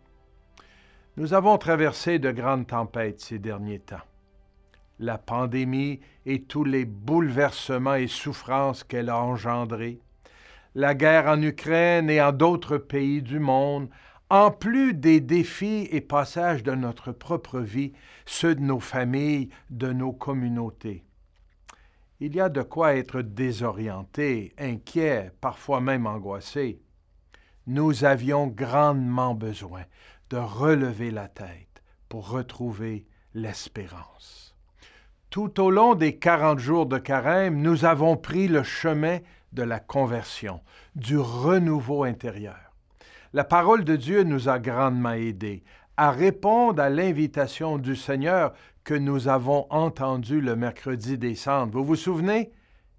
Nous 1.16 1.34
avons 1.34 1.56
traversé 1.56 2.18
de 2.18 2.32
grandes 2.32 2.66
tempêtes 2.66 3.20
ces 3.20 3.38
derniers 3.38 3.78
temps. 3.78 4.07
La 4.98 5.18
pandémie 5.18 6.00
et 6.26 6.42
tous 6.42 6.64
les 6.64 6.84
bouleversements 6.84 7.94
et 7.94 8.08
souffrances 8.08 8.84
qu'elle 8.84 9.10
a 9.10 9.18
engendrés, 9.18 10.00
la 10.74 10.94
guerre 10.94 11.26
en 11.26 11.40
Ukraine 11.40 12.10
et 12.10 12.20
en 12.20 12.32
d'autres 12.32 12.78
pays 12.78 13.22
du 13.22 13.38
monde, 13.38 13.88
en 14.30 14.50
plus 14.50 14.94
des 14.94 15.20
défis 15.20 15.88
et 15.90 16.00
passages 16.00 16.62
de 16.62 16.72
notre 16.72 17.12
propre 17.12 17.60
vie, 17.60 17.92
ceux 18.26 18.54
de 18.54 18.60
nos 18.60 18.80
familles, 18.80 19.48
de 19.70 19.92
nos 19.92 20.12
communautés 20.12 21.04
il 22.20 22.34
y 22.34 22.40
a 22.40 22.48
de 22.48 22.62
quoi 22.62 22.96
être 22.96 23.22
désorienté, 23.22 24.52
inquiet, 24.58 25.30
parfois 25.40 25.80
même 25.80 26.06
angoissé. 26.06 26.80
Nous 27.66 28.04
avions 28.04 28.48
grandement 28.48 29.34
besoin 29.34 29.84
de 30.30 30.36
relever 30.36 31.10
la 31.10 31.28
tête 31.28 31.82
pour 32.08 32.30
retrouver 32.30 33.06
l'espérance. 33.34 34.47
Tout 35.30 35.60
au 35.60 35.70
long 35.70 35.94
des 35.94 36.16
quarante 36.16 36.58
jours 36.58 36.86
de 36.86 36.96
carême, 36.96 37.60
nous 37.60 37.84
avons 37.84 38.16
pris 38.16 38.48
le 38.48 38.62
chemin 38.62 39.18
de 39.52 39.62
la 39.62 39.78
conversion, 39.78 40.62
du 40.94 41.18
renouveau 41.18 42.04
intérieur. 42.04 42.72
La 43.34 43.44
parole 43.44 43.84
de 43.84 43.94
Dieu 43.94 44.22
nous 44.22 44.48
a 44.48 44.58
grandement 44.58 45.12
aidés 45.12 45.62
à 45.98 46.12
répondre 46.12 46.80
à 46.80 46.88
l'invitation 46.88 47.76
du 47.76 47.94
Seigneur 47.94 48.54
que 48.84 48.94
nous 48.94 49.28
avons 49.28 49.66
entendu 49.68 50.40
le 50.40 50.56
mercredi 50.56 51.18
des 51.18 51.34
cendres. 51.34 51.74
Vous 51.74 51.84
vous 51.84 51.96
souvenez? 51.96 52.50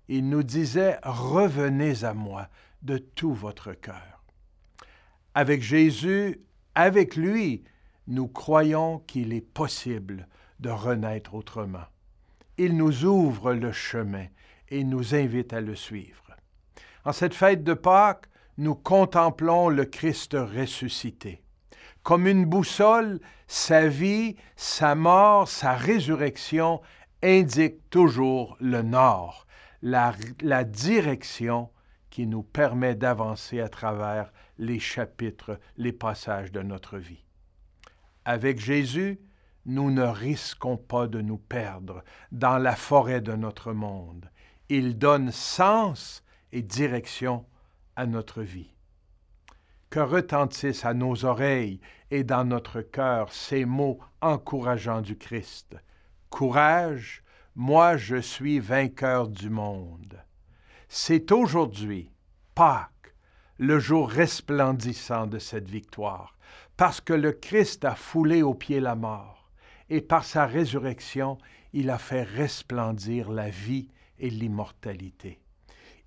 Il 0.07 0.29
nous 0.29 0.43
disait, 0.43 0.99
Revenez 1.03 2.03
à 2.03 2.13
moi 2.13 2.47
de 2.83 2.99
tout 2.99 3.33
votre 3.33 3.73
cœur. 3.73 4.23
Avec 5.33 5.63
Jésus, 5.63 6.41
avec 6.75 7.15
lui, 7.15 7.63
nous 8.07 8.27
croyons 8.27 8.99
qu'il 9.07 9.33
est 9.33 9.41
possible 9.41 10.27
de 10.59 10.69
renaître 10.69 11.33
autrement. 11.33 11.85
Il 12.61 12.75
nous 12.75 13.05
ouvre 13.05 13.53
le 13.53 13.71
chemin 13.71 14.25
et 14.67 14.83
nous 14.83 15.15
invite 15.15 15.53
à 15.53 15.61
le 15.61 15.75
suivre. 15.75 16.35
En 17.05 17.13
cette 17.13 17.33
fête 17.33 17.63
de 17.63 17.73
Pâques, 17.73 18.25
nous 18.57 18.75
contemplons 18.75 19.69
le 19.69 19.85
Christ 19.85 20.33
ressuscité. 20.33 21.41
Comme 22.03 22.27
une 22.27 22.43
boussole, 22.43 23.21
sa 23.47 23.87
vie, 23.87 24.35
sa 24.57 24.93
mort, 24.93 25.47
sa 25.47 25.73
résurrection 25.73 26.81
indiquent 27.23 27.89
toujours 27.89 28.57
le 28.59 28.81
nord, 28.81 29.47
la, 29.81 30.11
direction 30.65 31.69
qui 32.09 32.27
nous 32.27 32.43
permet 32.43 32.93
d'avancer 32.93 33.61
à 33.61 33.69
travers 33.69 34.33
les 34.57 34.79
chapitres, 34.79 35.57
les 35.77 35.93
passages 35.93 36.51
de 36.51 36.61
notre 36.61 36.97
vie. 36.97 37.23
Avec 38.25 38.59
Jésus, 38.59 39.17
nous 39.69 39.91
ne 39.91 40.03
risquons 40.03 40.77
pas 40.77 41.07
de 41.07 41.21
nous 41.21 41.37
perdre 41.37 42.03
dans 42.31 42.57
la 42.57 42.75
forêt 42.75 43.21
de 43.21 43.33
notre 43.33 43.71
monde. 43.71 44.29
Il 44.67 44.97
donne 44.97 45.31
sens 45.31 46.23
et 46.51 46.63
direction 46.63 47.45
à 47.95 48.07
notre 48.07 48.41
vie 48.41 48.73
que 49.89 49.99
retentissent 49.99 50.85
à 50.85 50.93
nos 50.93 51.25
oreilles 51.25 51.79
et 52.11 52.23
dans 52.23 52.45
notre 52.45 52.81
cœur 52.81 53.31
ces 53.31 53.65
mots 53.65 53.99
encourageants 54.21 55.01
du 55.01 55.17
Christ. 55.17 55.75
Courage, 56.29 57.23
moi 57.55 57.95
je 57.95 58.17
suis 58.17 58.59
vainqueur 58.59 59.27
du 59.27 59.49
monde. 59.49 60.23
C'est 60.87 61.31
aujourd'hui, 61.31 62.11
Pâques, 62.55 63.15
le 63.57 63.77
jour 63.79 64.09
resplendissant 64.09 65.27
de 65.27 65.37
cette 65.37 65.69
victoire, 65.69 66.37
parce 66.75 67.01
que 67.01 67.13
le 67.13 67.31
Christ 67.31 67.85
a 67.85 67.93
foulé 67.93 68.41
aux 68.41 68.53
pieds 68.55 68.79
la 68.79 68.95
mort, 68.95 69.38
et 69.89 70.01
par 70.01 70.23
sa 70.23 70.45
résurrection, 70.45 71.37
il 71.73 71.89
a 71.89 71.97
fait 71.97 72.23
resplendir 72.23 73.31
la 73.31 73.49
vie 73.49 73.87
et 74.17 74.29
l'immortalité 74.29 75.39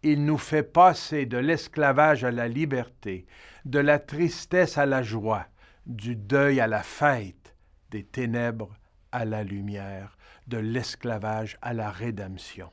il 0.02 0.24
nous 0.24 0.38
fait 0.38 0.64
passer 0.64 1.26
de 1.26 1.38
l'esclavage 1.38 2.24
à 2.24 2.30
la 2.30 2.48
liberté, 2.48 3.26
de 3.64 3.78
la 3.78 3.98
tristesse 3.98 4.76
à 4.78 4.86
la 4.86 5.02
joie, 5.02 5.46
du 5.86 6.16
deuil 6.16 6.60
à 6.60 6.66
la 6.66 6.82
fête, 6.82 7.54
des 7.90 8.04
ténèbres 8.04 8.74
à 9.12 9.24
la 9.24 9.44
lumière, 9.44 10.16
de 10.48 10.58
l'esclavage 10.58 11.56
à 11.62 11.72
la 11.72 11.90
rédemption. 11.90 12.70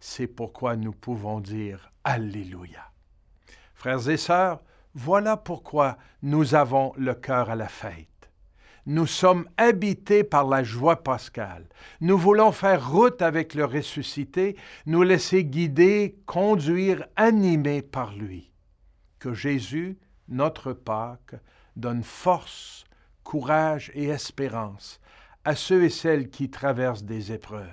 C'est 0.00 0.26
pourquoi 0.26 0.76
nous 0.76 0.92
pouvons 0.92 1.40
dire 1.40 1.92
Alléluia. 2.04 2.90
Frères 3.74 4.08
et 4.08 4.16
sœurs, 4.16 4.62
voilà 4.94 5.36
pourquoi 5.36 5.98
nous 6.22 6.54
avons 6.54 6.92
le 6.96 7.14
cœur 7.14 7.50
à 7.50 7.56
la 7.56 7.68
fête. 7.68 8.08
Nous 8.86 9.06
sommes 9.06 9.48
habités 9.56 10.22
par 10.22 10.46
la 10.46 10.62
joie 10.62 11.02
pascale. 11.02 11.66
Nous 12.00 12.16
voulons 12.16 12.52
faire 12.52 12.88
route 12.88 13.20
avec 13.20 13.54
le 13.54 13.64
ressuscité, 13.64 14.56
nous 14.86 15.02
laisser 15.02 15.44
guider, 15.44 16.16
conduire, 16.24 17.04
animer 17.16 17.82
par 17.82 18.14
lui. 18.14 18.52
Que 19.18 19.34
Jésus, 19.34 19.98
notre 20.28 20.72
Pâque, 20.72 21.34
donne 21.74 22.04
force, 22.04 22.84
courage 23.24 23.90
et 23.94 24.04
espérance 24.04 25.00
à 25.44 25.56
ceux 25.56 25.84
et 25.84 25.90
celles 25.90 26.30
qui 26.30 26.48
traversent 26.48 27.04
des 27.04 27.32
épreuves. 27.32 27.66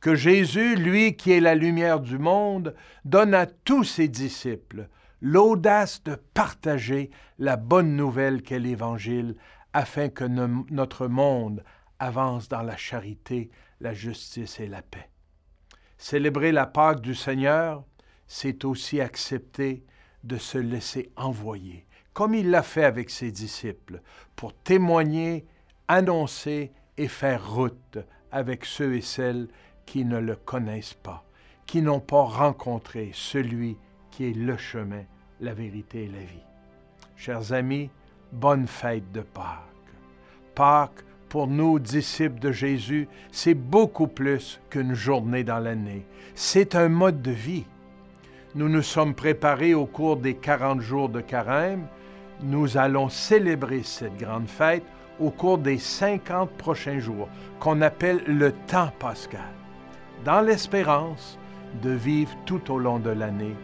Que 0.00 0.14
Jésus, 0.14 0.76
lui 0.76 1.16
qui 1.16 1.32
est 1.32 1.40
la 1.40 1.54
lumière 1.54 2.00
du 2.00 2.18
monde, 2.18 2.74
donne 3.06 3.34
à 3.34 3.46
tous 3.46 3.84
ses 3.84 4.08
disciples 4.08 4.88
l'audace 5.22 6.02
de 6.04 6.14
partager 6.14 7.10
la 7.38 7.56
bonne 7.56 7.96
nouvelle 7.96 8.42
qu'est 8.42 8.58
l'Évangile 8.58 9.34
afin 9.72 10.08
que 10.08 10.24
notre 10.24 11.06
monde 11.06 11.64
avance 11.98 12.48
dans 12.48 12.62
la 12.62 12.76
charité, 12.76 13.50
la 13.80 13.94
justice 13.94 14.60
et 14.60 14.66
la 14.66 14.82
paix. 14.82 15.08
Célébrer 15.98 16.52
la 16.52 16.66
Pâque 16.66 17.02
du 17.02 17.14
Seigneur, 17.14 17.84
c'est 18.26 18.64
aussi 18.64 19.00
accepter 19.00 19.84
de 20.24 20.38
se 20.38 20.58
laisser 20.58 21.10
envoyer, 21.16 21.86
comme 22.12 22.34
il 22.34 22.50
l'a 22.50 22.62
fait 22.62 22.84
avec 22.84 23.10
ses 23.10 23.30
disciples, 23.30 24.00
pour 24.36 24.54
témoigner, 24.54 25.46
annoncer 25.88 26.72
et 26.96 27.08
faire 27.08 27.54
route 27.54 27.98
avec 28.30 28.64
ceux 28.64 28.94
et 28.94 29.00
celles 29.00 29.48
qui 29.86 30.04
ne 30.04 30.18
le 30.18 30.36
connaissent 30.36 30.94
pas, 30.94 31.24
qui 31.66 31.82
n'ont 31.82 32.00
pas 32.00 32.22
rencontré 32.22 33.10
celui 33.14 33.76
qui 34.10 34.24
est 34.24 34.36
le 34.36 34.56
chemin, 34.56 35.04
la 35.40 35.54
vérité 35.54 36.04
et 36.04 36.08
la 36.08 36.20
vie. 36.20 36.44
Chers 37.16 37.52
amis, 37.52 37.90
bonne 38.32 38.66
fête 38.66 39.10
de 39.12 39.20
Pâques. 39.20 39.44
Pâques, 40.54 41.04
pour 41.28 41.46
nous, 41.46 41.78
disciples 41.78 42.40
de 42.40 42.50
Jésus, 42.50 43.08
c'est 43.30 43.54
beaucoup 43.54 44.08
plus 44.08 44.60
qu'une 44.68 44.94
journée 44.94 45.44
dans 45.44 45.60
l'année. 45.60 46.04
C'est 46.34 46.74
un 46.74 46.88
mode 46.88 47.22
de 47.22 47.30
vie. 47.30 47.66
Nous 48.56 48.68
nous 48.68 48.82
sommes 48.82 49.14
préparés 49.14 49.74
au 49.74 49.86
cours 49.86 50.16
des 50.16 50.34
40 50.34 50.80
jours 50.80 51.08
de 51.08 51.20
carême. 51.20 51.86
Nous 52.42 52.76
allons 52.76 53.08
célébrer 53.08 53.82
cette 53.84 54.16
grande 54.16 54.48
fête 54.48 54.82
au 55.20 55.30
cours 55.30 55.58
des 55.58 55.78
50 55.78 56.50
prochains 56.50 56.98
jours, 56.98 57.28
qu'on 57.60 57.80
appelle 57.82 58.22
le 58.26 58.52
temps 58.66 58.90
pascal, 58.98 59.52
dans 60.24 60.40
l'espérance 60.40 61.38
de 61.82 61.90
vivre 61.90 62.34
tout 62.46 62.72
au 62.72 62.78
long 62.78 62.98
de 62.98 63.10
l'année 63.10 63.54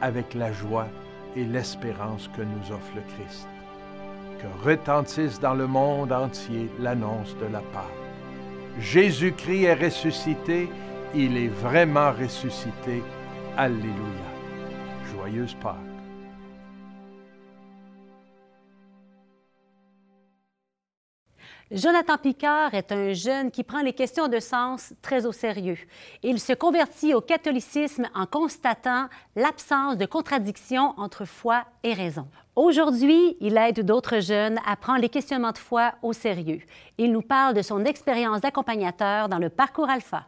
avec 0.00 0.34
la 0.34 0.52
joie 0.52 0.86
et 1.34 1.44
l'espérance 1.44 2.28
que 2.36 2.42
nous 2.42 2.72
offre 2.72 2.92
le 2.94 3.02
Christ. 3.14 3.48
Que 4.40 4.68
retentisse 4.68 5.40
dans 5.40 5.54
le 5.54 5.66
monde 5.66 6.12
entier 6.12 6.70
l'annonce 6.78 7.34
de 7.38 7.46
la 7.46 7.60
Pâque. 7.60 7.84
Jésus-Christ 8.78 9.62
est 9.64 9.74
ressuscité, 9.74 10.68
il 11.14 11.36
est 11.36 11.48
vraiment 11.48 12.12
ressuscité. 12.12 13.02
Alléluia. 13.56 14.28
Joyeuse 15.10 15.54
Pâque. 15.62 15.95
Jonathan 21.72 22.16
Picard 22.16 22.74
est 22.74 22.92
un 22.92 23.12
jeune 23.12 23.50
qui 23.50 23.64
prend 23.64 23.82
les 23.82 23.92
questions 23.92 24.28
de 24.28 24.38
sens 24.38 24.94
très 25.02 25.26
au 25.26 25.32
sérieux. 25.32 25.78
Il 26.22 26.38
se 26.38 26.52
convertit 26.52 27.12
au 27.12 27.20
catholicisme 27.20 28.06
en 28.14 28.24
constatant 28.24 29.08
l'absence 29.34 29.96
de 29.96 30.06
contradiction 30.06 30.94
entre 30.96 31.24
foi 31.24 31.64
et 31.82 31.92
raison. 31.92 32.28
Aujourd'hui, 32.54 33.36
il 33.40 33.56
aide 33.56 33.84
d'autres 33.84 34.20
jeunes 34.20 34.60
à 34.64 34.76
prendre 34.76 35.00
les 35.00 35.08
questionnements 35.08 35.50
de 35.50 35.58
foi 35.58 35.94
au 36.02 36.12
sérieux. 36.12 36.60
Il 36.98 37.10
nous 37.10 37.22
parle 37.22 37.54
de 37.54 37.62
son 37.62 37.84
expérience 37.84 38.42
d'accompagnateur 38.42 39.28
dans 39.28 39.38
le 39.38 39.48
parcours 39.48 39.90
alpha. 39.90 40.24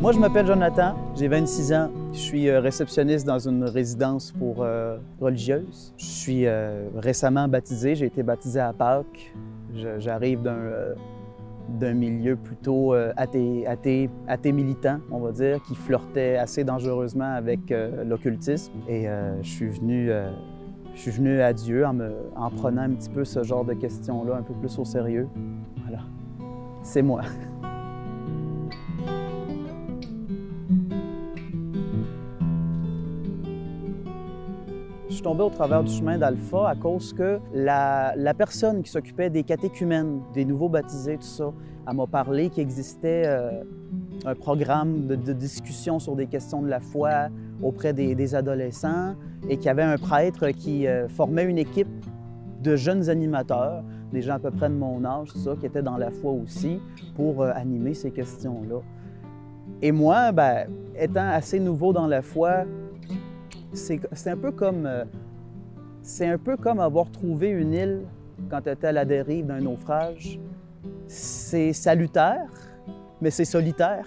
Moi, 0.00 0.12
je 0.12 0.18
m'appelle 0.20 0.46
Jonathan, 0.46 0.94
j'ai 1.16 1.26
26 1.26 1.72
ans. 1.72 1.90
Je 2.18 2.24
suis 2.24 2.48
euh, 2.48 2.58
réceptionniste 2.58 3.24
dans 3.24 3.38
une 3.38 3.62
résidence 3.62 4.32
pour 4.32 4.56
euh, 4.64 4.98
religieuses. 5.20 5.94
Je 5.96 6.04
suis 6.04 6.46
euh, 6.46 6.88
récemment 6.96 7.46
baptisé, 7.46 7.94
j'ai 7.94 8.06
été 8.06 8.24
baptisé 8.24 8.58
à 8.58 8.72
Pâques. 8.72 9.32
J'arrive 9.98 10.42
d'un 10.42 11.94
milieu 11.94 12.34
plutôt 12.34 12.92
athée, 12.92 13.64
athée, 13.68 14.52
militant, 14.52 14.98
on 15.12 15.20
va 15.20 15.30
dire, 15.30 15.62
qui 15.62 15.76
flirtait 15.76 16.36
assez 16.36 16.64
dangereusement 16.64 17.34
avec 17.34 17.72
l'occultisme. 18.04 18.72
Et 18.88 19.06
je 19.42 19.48
suis 19.48 19.68
venu 19.68 20.10
je 20.94 21.00
suis 21.00 21.10
venu 21.12 21.40
à 21.40 21.52
Dieu 21.52 21.86
en 21.86 22.50
prenant 22.50 22.82
un 22.82 22.90
petit 22.90 23.10
peu 23.10 23.24
ce 23.24 23.44
genre 23.44 23.64
de 23.64 23.74
questions-là 23.74 24.36
un 24.36 24.42
peu 24.42 24.54
plus 24.54 24.76
au 24.78 24.84
sérieux. 24.84 25.28
Voilà. 25.82 26.02
C'est 26.82 27.02
moi. 27.02 27.20
suis 35.18 35.24
tombé 35.24 35.42
au 35.42 35.50
travers 35.50 35.82
du 35.82 35.92
chemin 35.92 36.16
d'Alpha 36.16 36.68
à 36.68 36.76
cause 36.76 37.12
que 37.12 37.40
la, 37.52 38.14
personne 38.38 38.84
qui 38.84 38.90
s'occupait 38.90 39.30
des 39.30 39.42
catéchumènes, 39.42 40.20
des 40.32 40.44
nouveaux 40.44 40.68
baptisés, 40.68 41.16
tout 41.16 41.26
ça, 41.26 41.52
elle 41.88 41.96
m'a 41.96 42.06
parlé 42.06 42.50
qu'il 42.50 42.62
existait 42.62 43.24
euh, 43.26 43.64
un 44.24 44.36
programme 44.36 45.08
de, 45.08 45.32
discussion 45.32 45.98
sur 45.98 46.14
des 46.14 46.28
questions 46.28 46.62
de 46.62 46.68
la 46.68 46.78
foi 46.78 47.30
auprès 47.60 47.92
des, 47.92 48.34
adolescents 48.36 49.16
et 49.48 49.56
qu'il 49.56 49.66
y 49.66 49.70
avait 49.70 49.82
un 49.82 49.98
prêtre 49.98 50.50
qui 50.50 50.86
euh, 50.86 51.08
formait 51.08 51.46
une 51.46 51.58
équipe 51.58 51.88
de 52.62 52.76
jeunes 52.76 53.10
animateurs, 53.10 53.82
des 54.12 54.22
gens 54.22 54.34
à 54.34 54.38
peu 54.38 54.52
près 54.52 54.68
de 54.68 54.74
mon 54.74 55.04
âge, 55.04 55.32
tout 55.32 55.38
ça, 55.38 55.56
qui 55.58 55.66
étaient 55.66 55.82
dans 55.82 55.96
la 55.96 56.12
foi 56.12 56.30
aussi, 56.30 56.78
pour 57.16 57.42
euh, 57.42 57.50
animer 57.56 57.94
ces 57.94 58.12
questions-là. 58.12 58.82
Et 59.82 59.90
moi, 59.90 60.30
ben, 60.30 60.68
étant 60.96 61.28
assez 61.28 61.58
nouveau 61.58 61.92
dans 61.92 62.06
la 62.06 62.22
foi, 62.22 62.66
c'est 63.72 64.30
un 64.30 64.36
peu 64.36 64.52
comme 64.52 64.86
euh, 64.86 65.04
c'est 66.02 66.26
un 66.26 66.38
peu 66.38 66.56
comme 66.56 66.80
avoir 66.80 67.10
trouvé 67.10 67.48
une 67.48 67.72
île 67.72 68.02
quand 68.50 68.62
tu 68.62 68.70
étais 68.70 68.88
à 68.88 68.92
la 68.92 69.04
dérive 69.04 69.46
d'un 69.46 69.60
naufrage. 69.60 70.38
C'est 71.06 71.72
salutaire, 71.72 72.48
mais 73.20 73.30
c'est 73.30 73.44
solitaire. 73.44 74.06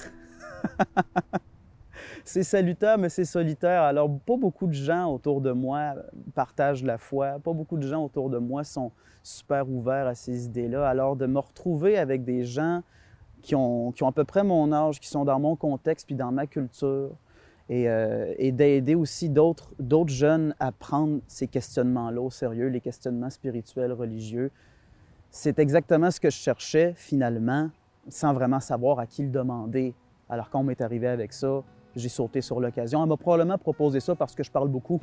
c'est 2.23 2.43
salutaire, 2.43 2.97
mais 2.97 3.09
c'est 3.09 3.25
solitaire. 3.25 3.83
Alors, 3.83 4.09
pas 4.19 4.37
beaucoup 4.37 4.67
de 4.67 4.73
gens 4.73 5.11
autour 5.13 5.41
de 5.41 5.51
moi 5.51 5.95
partagent 6.33 6.83
la 6.83 6.97
foi. 6.97 7.39
Pas 7.43 7.53
beaucoup 7.53 7.77
de 7.77 7.87
gens 7.87 8.05
autour 8.05 8.29
de 8.29 8.37
moi 8.37 8.63
sont 8.63 8.91
super 9.23 9.69
ouverts 9.69 10.07
à 10.07 10.15
ces 10.15 10.45
idées-là. 10.45 10.87
Alors, 10.87 11.15
de 11.15 11.25
me 11.25 11.39
retrouver 11.39 11.97
avec 11.97 12.23
des 12.23 12.43
gens 12.43 12.81
qui 13.41 13.55
ont, 13.55 13.91
qui 13.91 14.03
ont 14.03 14.07
à 14.07 14.11
peu 14.11 14.23
près 14.23 14.43
mon 14.43 14.71
âge, 14.71 14.99
qui 14.99 15.07
sont 15.07 15.25
dans 15.25 15.39
mon 15.39 15.55
contexte 15.55 16.05
puis 16.05 16.15
dans 16.15 16.31
ma 16.31 16.47
culture, 16.47 17.11
euh, 17.71 18.33
et, 18.37 18.51
d'aider 18.51 18.95
aussi 18.95 19.29
d'autres 19.29 19.73
jeunes 20.07 20.53
à 20.59 20.73
prendre 20.73 21.21
ces 21.27 21.47
questionnements-là 21.47 22.19
au 22.19 22.29
sérieux, 22.29 22.67
les 22.67 22.81
questionnements 22.81 23.29
spirituels, 23.29 23.93
religieux. 23.93 24.51
C'est 25.29 25.57
exactement 25.57 26.11
ce 26.11 26.19
que 26.19 26.29
je 26.29 26.35
cherchais 26.35 26.93
finalement, 26.97 27.69
sans 28.09 28.33
vraiment 28.33 28.59
savoir 28.59 28.99
à 28.99 29.05
qui 29.05 29.23
le 29.23 29.29
demander. 29.29 29.93
Alors 30.27 30.49
quand 30.49 30.59
on 30.59 30.63
m'est 30.63 30.81
arrivé 30.81 31.07
avec 31.07 31.31
ça, 31.31 31.63
j'ai 31.95 32.09
sauté 32.09 32.41
sur 32.41 32.59
l'occasion. 32.59 33.01
Elle 33.03 33.09
m'a 33.09 33.15
probablement 33.15 33.57
proposé 33.57 34.01
ça 34.01 34.15
parce 34.15 34.35
que 34.35 34.43
je 34.43 34.51
parle 34.51 34.67
beaucoup. 34.67 34.99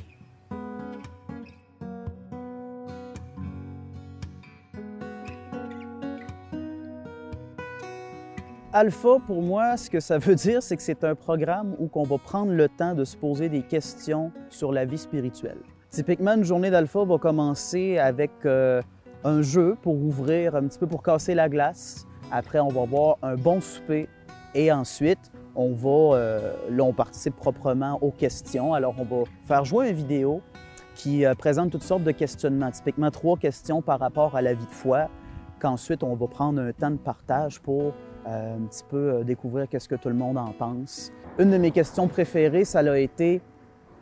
Alpha, 8.79 9.17
pour 9.27 9.41
moi, 9.41 9.75
ce 9.75 9.89
que 9.89 9.99
ça 9.99 10.19
veut 10.19 10.35
dire, 10.35 10.63
c'est 10.63 10.77
que 10.77 10.81
c'est 10.81 11.03
un 11.03 11.13
programme 11.13 11.75
où 11.79 11.89
on 11.93 12.03
va 12.03 12.17
prendre 12.17 12.53
le 12.53 12.69
temps 12.69 12.95
de 12.95 13.03
se 13.03 13.17
poser 13.17 13.49
des 13.49 13.61
questions 13.61 14.31
sur 14.49 14.71
la 14.71 14.85
vie 14.85 14.97
spirituelle. 14.97 15.57
Typiquement, 15.89 16.35
une 16.35 16.45
journée 16.45 16.71
d'Alpha 16.71 17.03
va 17.03 17.17
commencer 17.17 17.97
avec 17.97 18.31
euh, 18.45 18.81
un 19.25 19.41
jeu 19.41 19.75
pour 19.81 19.95
ouvrir 19.95 20.55
un 20.55 20.63
petit 20.63 20.79
peu, 20.79 20.87
pour 20.87 21.03
casser 21.03 21.35
la 21.35 21.49
glace. 21.49 22.07
Après, 22.31 22.61
on 22.61 22.69
va 22.69 22.83
avoir 22.83 23.17
un 23.21 23.35
bon 23.35 23.59
souper 23.59 24.07
et 24.55 24.71
ensuite, 24.71 25.29
on 25.57 25.73
va, 25.73 26.15
euh, 26.15 26.53
là, 26.69 26.83
on 26.85 26.93
participe 26.93 27.35
proprement 27.35 27.99
aux 28.01 28.11
questions. 28.11 28.73
Alors, 28.73 28.95
on 28.97 29.03
va 29.03 29.23
faire 29.43 29.65
jouer 29.65 29.89
une 29.89 29.97
vidéo 29.97 30.41
qui 30.95 31.25
euh, 31.25 31.35
présente 31.35 31.69
toutes 31.69 31.83
sortes 31.83 32.05
de 32.05 32.11
questionnements, 32.11 32.71
typiquement 32.71 33.11
trois 33.11 33.35
questions 33.35 33.81
par 33.81 33.99
rapport 33.99 34.37
à 34.37 34.41
la 34.41 34.53
vie 34.53 34.65
de 34.65 34.71
foi, 34.71 35.09
qu'ensuite, 35.59 36.01
on 36.01 36.15
va 36.15 36.27
prendre 36.27 36.61
un 36.61 36.71
temps 36.71 36.91
de 36.91 36.95
partage 36.95 37.59
pour 37.59 37.93
euh, 38.27 38.55
un 38.57 38.65
petit 38.67 38.83
peu 38.89 38.97
euh, 38.97 39.23
découvrir 39.23 39.67
qu'est-ce 39.69 39.87
que 39.87 39.95
tout 39.95 40.09
le 40.09 40.15
monde 40.15 40.37
en 40.37 40.51
pense. 40.51 41.11
Une 41.37 41.51
de 41.51 41.57
mes 41.57 41.71
questions 41.71 42.07
préférées, 42.07 42.65
ça 42.65 42.79
a 42.79 42.97
été 42.97 43.41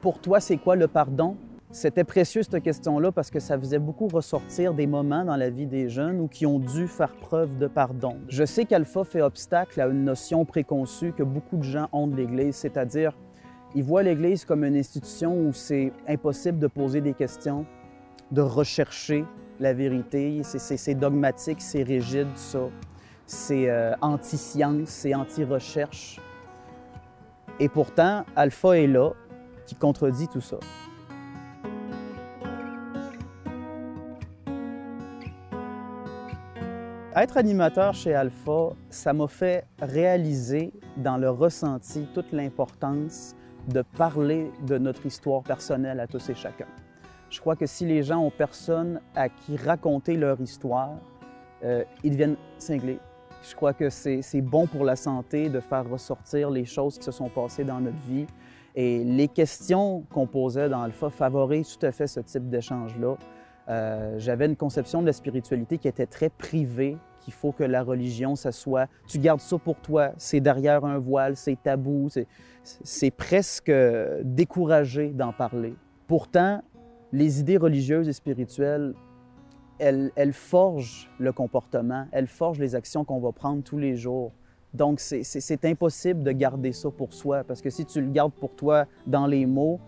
Pour 0.02 0.20
toi, 0.20 0.40
c'est 0.40 0.58
quoi 0.58 0.76
le 0.76 0.88
pardon? 0.88 1.36
C'était 1.70 2.06
précieux 2.06 2.44
cette 2.44 2.64
question-là 2.64 3.12
parce 3.12 3.30
que 3.30 3.40
ça 3.40 3.60
faisait 3.60 3.78
beaucoup 3.78 4.08
ressortir 4.08 4.74
des 4.74 4.88
moments 4.88 5.26
dans 5.26 5.36
la 5.36 5.50
vie 5.50 5.68
des 5.68 5.90
jeunes 5.90 6.22
ou 6.22 6.28
qui 6.28 6.46
ont 6.46 6.60
dû 6.60 6.88
faire 6.88 7.14
preuve 7.18 7.58
de 7.58 7.68
pardon. 7.68 8.16
Je 8.30 8.46
sais 8.46 8.64
qu'Alpha 8.64 9.04
fait 9.04 9.22
obstacle 9.22 9.82
à 9.82 9.88
une 9.88 10.06
notion 10.06 10.46
préconçue 10.46 11.12
que 11.12 11.24
beaucoup 11.24 11.58
de 11.58 11.64
gens 11.64 11.90
ont 11.92 12.08
de 12.08 12.16
l'Église, 12.16 12.56
c'est-à-dire 12.56 13.18
Ils 13.76 13.84
voient 13.84 14.02
l'Église 14.02 14.46
comme 14.46 14.64
une 14.64 14.78
institution 14.78 15.38
où 15.38 15.52
c'est 15.52 15.92
impossible 16.08 16.58
de 16.58 16.68
poser 16.68 17.02
des 17.02 17.14
questions, 17.14 17.66
de 18.32 18.42
rechercher 18.42 19.26
la 19.60 19.74
vérité. 19.74 20.42
C'est 20.44 20.96
dogmatique, 20.96 21.62
c'est 21.62 21.84
rigide, 21.84 22.30
ça. 22.36 22.70
C'est 23.28 23.70
euh, 23.70 23.94
anti-science, 24.02 24.88
c'est 24.88 25.14
anti-recherche. 25.14 26.22
Et 27.60 27.68
pourtant, 27.68 28.24
Alpha 28.38 28.78
est 28.78 28.88
là, 28.88 29.12
qui 29.66 29.76
contredit 29.76 30.30
tout 30.30 30.42
ça. 30.42 30.58
Être 37.18 37.36
animateur 37.36 37.94
chez 37.96 38.14
Alpha, 38.14 38.70
ça 38.90 39.12
m'a 39.12 39.28
fait 39.28 39.66
réaliser 39.82 40.72
dans 40.96 41.18
le 41.18 41.30
ressenti 41.30 42.08
toute 42.14 42.32
l'importance 42.32 43.36
de 43.68 43.82
parler 43.82 44.52
de 44.66 44.78
notre 44.78 45.06
histoire 45.06 45.44
personnelle 45.44 46.00
à 46.00 46.08
tous 46.08 46.30
et 46.30 46.36
chacun. 46.36 46.68
Je 47.30 47.42
crois 47.42 47.56
que 47.58 47.66
si 47.66 47.86
les 47.86 48.04
gens 48.04 48.20
ont 48.20 48.32
personne 48.32 49.02
à 49.16 49.28
qui 49.28 49.58
raconter 49.58 50.16
leur 50.16 50.40
histoire, 50.40 50.96
euh, 51.64 51.84
ils 52.04 52.12
deviennent 52.12 52.38
cinglés. 52.58 53.00
Je 53.42 53.56
crois 53.56 53.74
que 53.74 53.90
c'est 53.90 54.42
bon 54.42 54.68
pour 54.68 54.84
la 54.84 54.96
santé 54.96 55.50
de 55.50 55.60
faire 55.60 55.90
ressortir 55.90 56.50
les 56.50 56.66
choses 56.66 56.98
qui 56.98 57.04
se 57.04 57.12
sont 57.12 57.30
passées 57.30 57.64
dans 57.64 57.80
notre 57.80 58.02
vie. 58.08 58.28
Et 58.76 59.04
les 59.04 59.28
questions 59.28 60.04
qu'on 60.12 60.28
posait 60.28 60.70
dans 60.70 60.82
Alpha 60.82 61.10
favorisent 61.10 61.78
tout 61.78 61.86
à 61.86 61.92
fait 61.92 62.08
ce 62.08 62.20
type 62.20 62.50
d'échange-là. 62.50 63.16
Euh, 63.70 64.16
J'avais 64.20 64.46
une 64.46 64.56
conception 64.56 65.02
de 65.02 65.08
la 65.08 65.14
spiritualité 65.14 65.78
qui 65.78 65.88
était 65.88 66.06
très 66.06 66.30
privée, 66.30 66.98
qu'il 67.22 67.34
faut 67.34 67.52
que 67.52 67.64
la 67.64 67.84
religion, 67.84 68.36
ça 68.36 68.52
soit, 68.52 68.88
tu 69.08 69.18
gardes 69.20 69.42
ça 69.42 69.58
pour 69.58 69.78
toi, 69.78 70.12
c'est 70.18 70.40
derrière 70.40 70.86
un 70.86 71.00
voile, 71.00 71.36
c'est 71.36 71.58
tabou, 71.62 72.08
c'est 72.64 73.12
presque 73.12 73.72
découragé 74.24 75.10
d'en 75.10 75.34
parler. 75.34 75.74
Pourtant, 76.06 76.62
les 77.12 77.40
idées 77.40 77.58
religieuses 77.58 78.08
et 78.08 78.14
spirituelles, 78.14 78.94
elles 79.80 80.34
forgent 80.34 81.10
le 81.20 81.32
comportement, 81.32 82.06
elles 82.12 82.28
forgent 82.28 82.60
les 82.60 82.76
actions 82.76 83.04
qu'on 83.04 83.20
va 83.20 83.32
prendre 83.32 83.64
tous 83.64 83.78
les 83.78 83.96
jours. 83.96 84.32
Donc, 84.74 85.00
c'est 85.00 85.66
impossible 85.66 86.24
de 86.24 86.32
garder 86.32 86.72
ça 86.72 86.92
pour 86.92 87.14
soi, 87.14 87.44
parce 87.44 87.62
que 87.62 87.70
si 87.70 87.86
tu 87.86 88.02
le 88.02 88.12
gardes 88.12 88.34
pour 88.34 88.56
toi 88.56 88.86
dans 89.06 89.26
les 89.26 89.46
mots, 89.46 89.80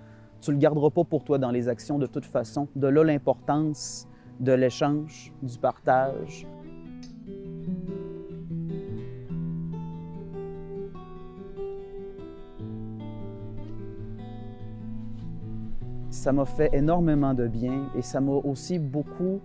tu 0.41 0.52
ne 0.52 0.56
le 0.56 0.62
garderas 0.62 0.89
pas 0.89 1.04
pour 1.04 1.23
toi 1.23 1.38
dans 1.38 1.52
les 1.52 1.67
actions 1.67 1.99
de 1.99 2.06
toute 2.06 2.25
façon. 2.25 2.67
De 2.75 2.88
là 2.88 3.04
l'importance 3.04 4.08
de 4.39 4.54
l'échange, 4.54 5.34
du 5.43 5.58
partage. 5.58 6.47
Ça 16.10 16.32
m'a 16.32 16.45
fait 16.45 16.69
énormément 16.73 17.34
de 17.34 17.47
bien 17.47 17.89
et 17.95 18.02
ça 18.02 18.21
m'a 18.21 18.32
aussi 18.32 18.80
beaucoup, 18.80 19.41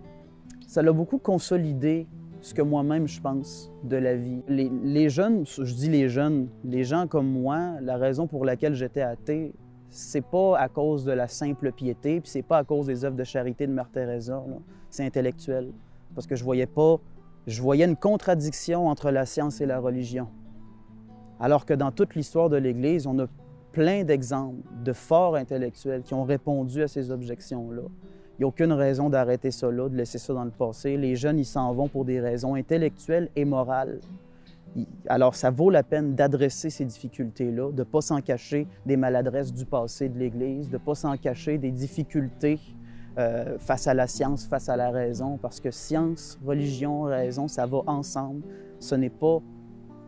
ça 0.75 0.81
l'a 0.81 0.91
beaucoup 0.91 1.19
consolidé 1.19 2.05
ce 2.41 2.53
que 2.53 2.61
moi-même 2.61 3.07
je 3.07 3.21
pense 3.21 3.71
de 3.85 3.95
la 3.95 4.17
vie. 4.17 4.43
Les, 4.49 5.09
jeunes, 5.09 5.45
je 5.45 5.73
dis 5.73 5.87
les 5.87 6.09
jeunes, 6.09 6.49
les 6.65 6.83
gens 6.83 7.07
comme 7.07 7.31
moi, 7.31 7.75
la 7.79 7.95
raison 7.95 8.27
pour 8.27 8.43
laquelle 8.43 8.73
j'étais 8.73 8.99
athée, 8.99 9.53
c'est 9.89 10.19
pas 10.25 10.57
à 10.57 10.67
cause 10.67 11.05
de 11.05 11.13
la 11.13 11.29
simple 11.29 11.71
piété, 11.71 12.19
puis 12.19 12.29
c'est 12.29 12.41
pas 12.41 12.57
à 12.57 12.65
cause 12.65 12.87
des 12.87 13.05
œuvres 13.05 13.15
de 13.15 13.23
charité 13.23 13.67
de 13.67 13.71
Mère 13.71 13.89
Teresa, 13.89 14.43
c'est 14.89 15.05
intellectuel. 15.05 15.71
Parce 16.13 16.27
que 16.27 16.35
je 16.35 16.43
voyais 16.43 16.67
pas, 16.67 16.97
je 17.47 17.61
voyais 17.61 17.85
une 17.85 17.95
contradiction 17.95 18.89
entre 18.89 19.11
la 19.11 19.25
science 19.25 19.61
et 19.61 19.65
la 19.65 19.79
religion. 19.79 20.27
Alors 21.39 21.65
que 21.65 21.73
dans 21.73 21.91
toute 21.93 22.15
l'histoire 22.15 22.49
de 22.49 22.57
l'Église, 22.57 23.07
on 23.07 23.17
a 23.19 23.27
plein 23.71 24.03
d'exemples 24.03 24.67
de 24.83 24.91
forts 24.91 25.37
intellectuels 25.37 26.03
qui 26.03 26.13
ont 26.13 26.25
répondu 26.25 26.83
à 26.83 26.89
ces 26.89 27.11
objections-là. 27.11 27.83
Il 28.37 28.41
n'y 28.41 28.43
a 28.43 28.47
aucune 28.47 28.73
raison 28.73 29.09
d'arrêter 29.09 29.49
ça 29.51 29.71
là, 29.71 29.87
de 29.87 29.95
laisser 29.95 30.17
ça 30.17 30.33
dans 30.33 30.43
le 30.43 30.51
passé. 30.51 30.97
Les 30.97 31.15
jeunes, 31.15 31.39
ils 31.39 31.45
s'en 31.45 31.73
vont 31.73 31.87
pour 31.87 32.03
des 32.03 32.19
raisons 32.19 32.55
intellectuelles 32.55 33.29
et 33.35 33.45
morales. 33.45 33.99
Alors, 35.07 35.35
ça 35.35 35.51
vaut 35.51 35.69
la 35.69 35.83
peine 35.83 36.15
d'adresser 36.15 36.69
ces 36.69 36.83
difficultés-là, 36.83 37.71
de 37.71 37.79
ne 37.79 37.83
pas 37.83 38.01
s'en 38.01 38.19
cacher 38.19 38.67
des 38.85 38.97
maladresses 38.97 39.53
du 39.53 39.65
passé 39.65 40.09
de 40.09 40.19
l'Église, 40.19 40.67
de 40.69 40.73
ne 40.73 40.79
pas 40.79 40.95
s'en 40.95 41.15
cacher 41.15 41.57
des 41.57 41.71
difficultés 41.71 42.59
euh, 43.17 43.57
face 43.57 43.87
à 43.87 43.93
la 43.93 44.07
science, 44.07 44.45
face 44.45 44.67
à 44.67 44.75
la 44.75 44.91
raison, 44.91 45.37
parce 45.37 45.61
que 45.61 45.71
science, 45.71 46.37
religion, 46.45 47.03
raison, 47.03 47.47
ça 47.47 47.65
va 47.65 47.83
ensemble. 47.87 48.41
Ce 48.79 48.95
n'est 48.95 49.09
pas 49.09 49.41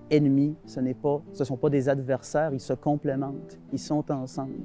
ennemi, 0.10 0.56
ce 0.66 0.82
n'est 0.82 0.94
pas, 0.94 1.22
ce 1.32 1.46
sont 1.46 1.56
pas 1.56 1.70
des 1.70 1.88
adversaires, 1.88 2.52
ils 2.54 2.60
se 2.60 2.74
complémentent, 2.74 3.58
ils 3.72 3.80
sont 3.80 4.12
ensemble. 4.12 4.56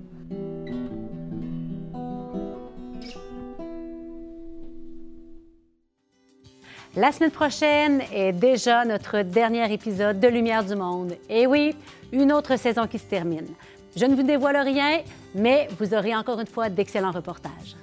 La 6.94 7.10
semaine 7.10 7.30
prochaine 7.30 8.02
est 8.12 8.34
déjà 8.34 8.84
notre 8.84 9.22
dernier 9.22 9.72
épisode 9.72 10.20
de 10.20 10.28
Lumière 10.28 10.62
du 10.62 10.74
Monde. 10.74 11.16
Et 11.30 11.46
oui, 11.46 11.74
une 12.12 12.30
autre 12.30 12.58
saison 12.58 12.86
qui 12.86 12.98
se 12.98 13.06
termine. 13.06 13.46
Je 13.96 14.04
ne 14.04 14.14
vous 14.14 14.22
dévoile 14.22 14.58
rien, 14.58 15.00
mais 15.34 15.68
vous 15.78 15.94
aurez 15.94 16.14
encore 16.14 16.38
une 16.38 16.46
fois 16.46 16.68
d'excellents 16.68 17.10
reportages. 17.10 17.76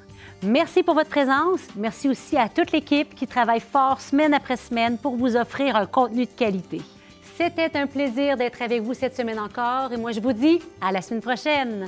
Merci 0.43 0.83
pour 0.83 0.93
votre 0.93 1.09
présence. 1.09 1.61
Merci 1.75 2.07
aussi 2.07 2.37
à 2.37 2.49
toute 2.49 2.71
l'équipe 2.71 3.15
qui 3.15 3.25
travaille 3.25 3.61
fort 3.61 3.99
semaine 3.99 4.35
après 4.35 4.57
semaine 4.57 4.99
pour 4.99 5.15
vous 5.15 5.35
offrir 5.35 5.75
un 5.75 5.87
contenu 5.87 6.25
de 6.25 6.31
qualité. 6.31 6.79
C'était 7.35 7.75
un 7.79 7.87
plaisir 7.87 8.37
d'être 8.37 8.61
avec 8.61 8.83
vous 8.83 8.93
cette 8.93 9.17
semaine 9.17 9.39
encore 9.39 9.91
et 9.91 9.97
moi 9.97 10.11
je 10.11 10.19
vous 10.19 10.33
dis 10.33 10.59
à 10.81 10.91
la 10.91 11.01
semaine 11.01 11.21
prochaine. 11.21 11.87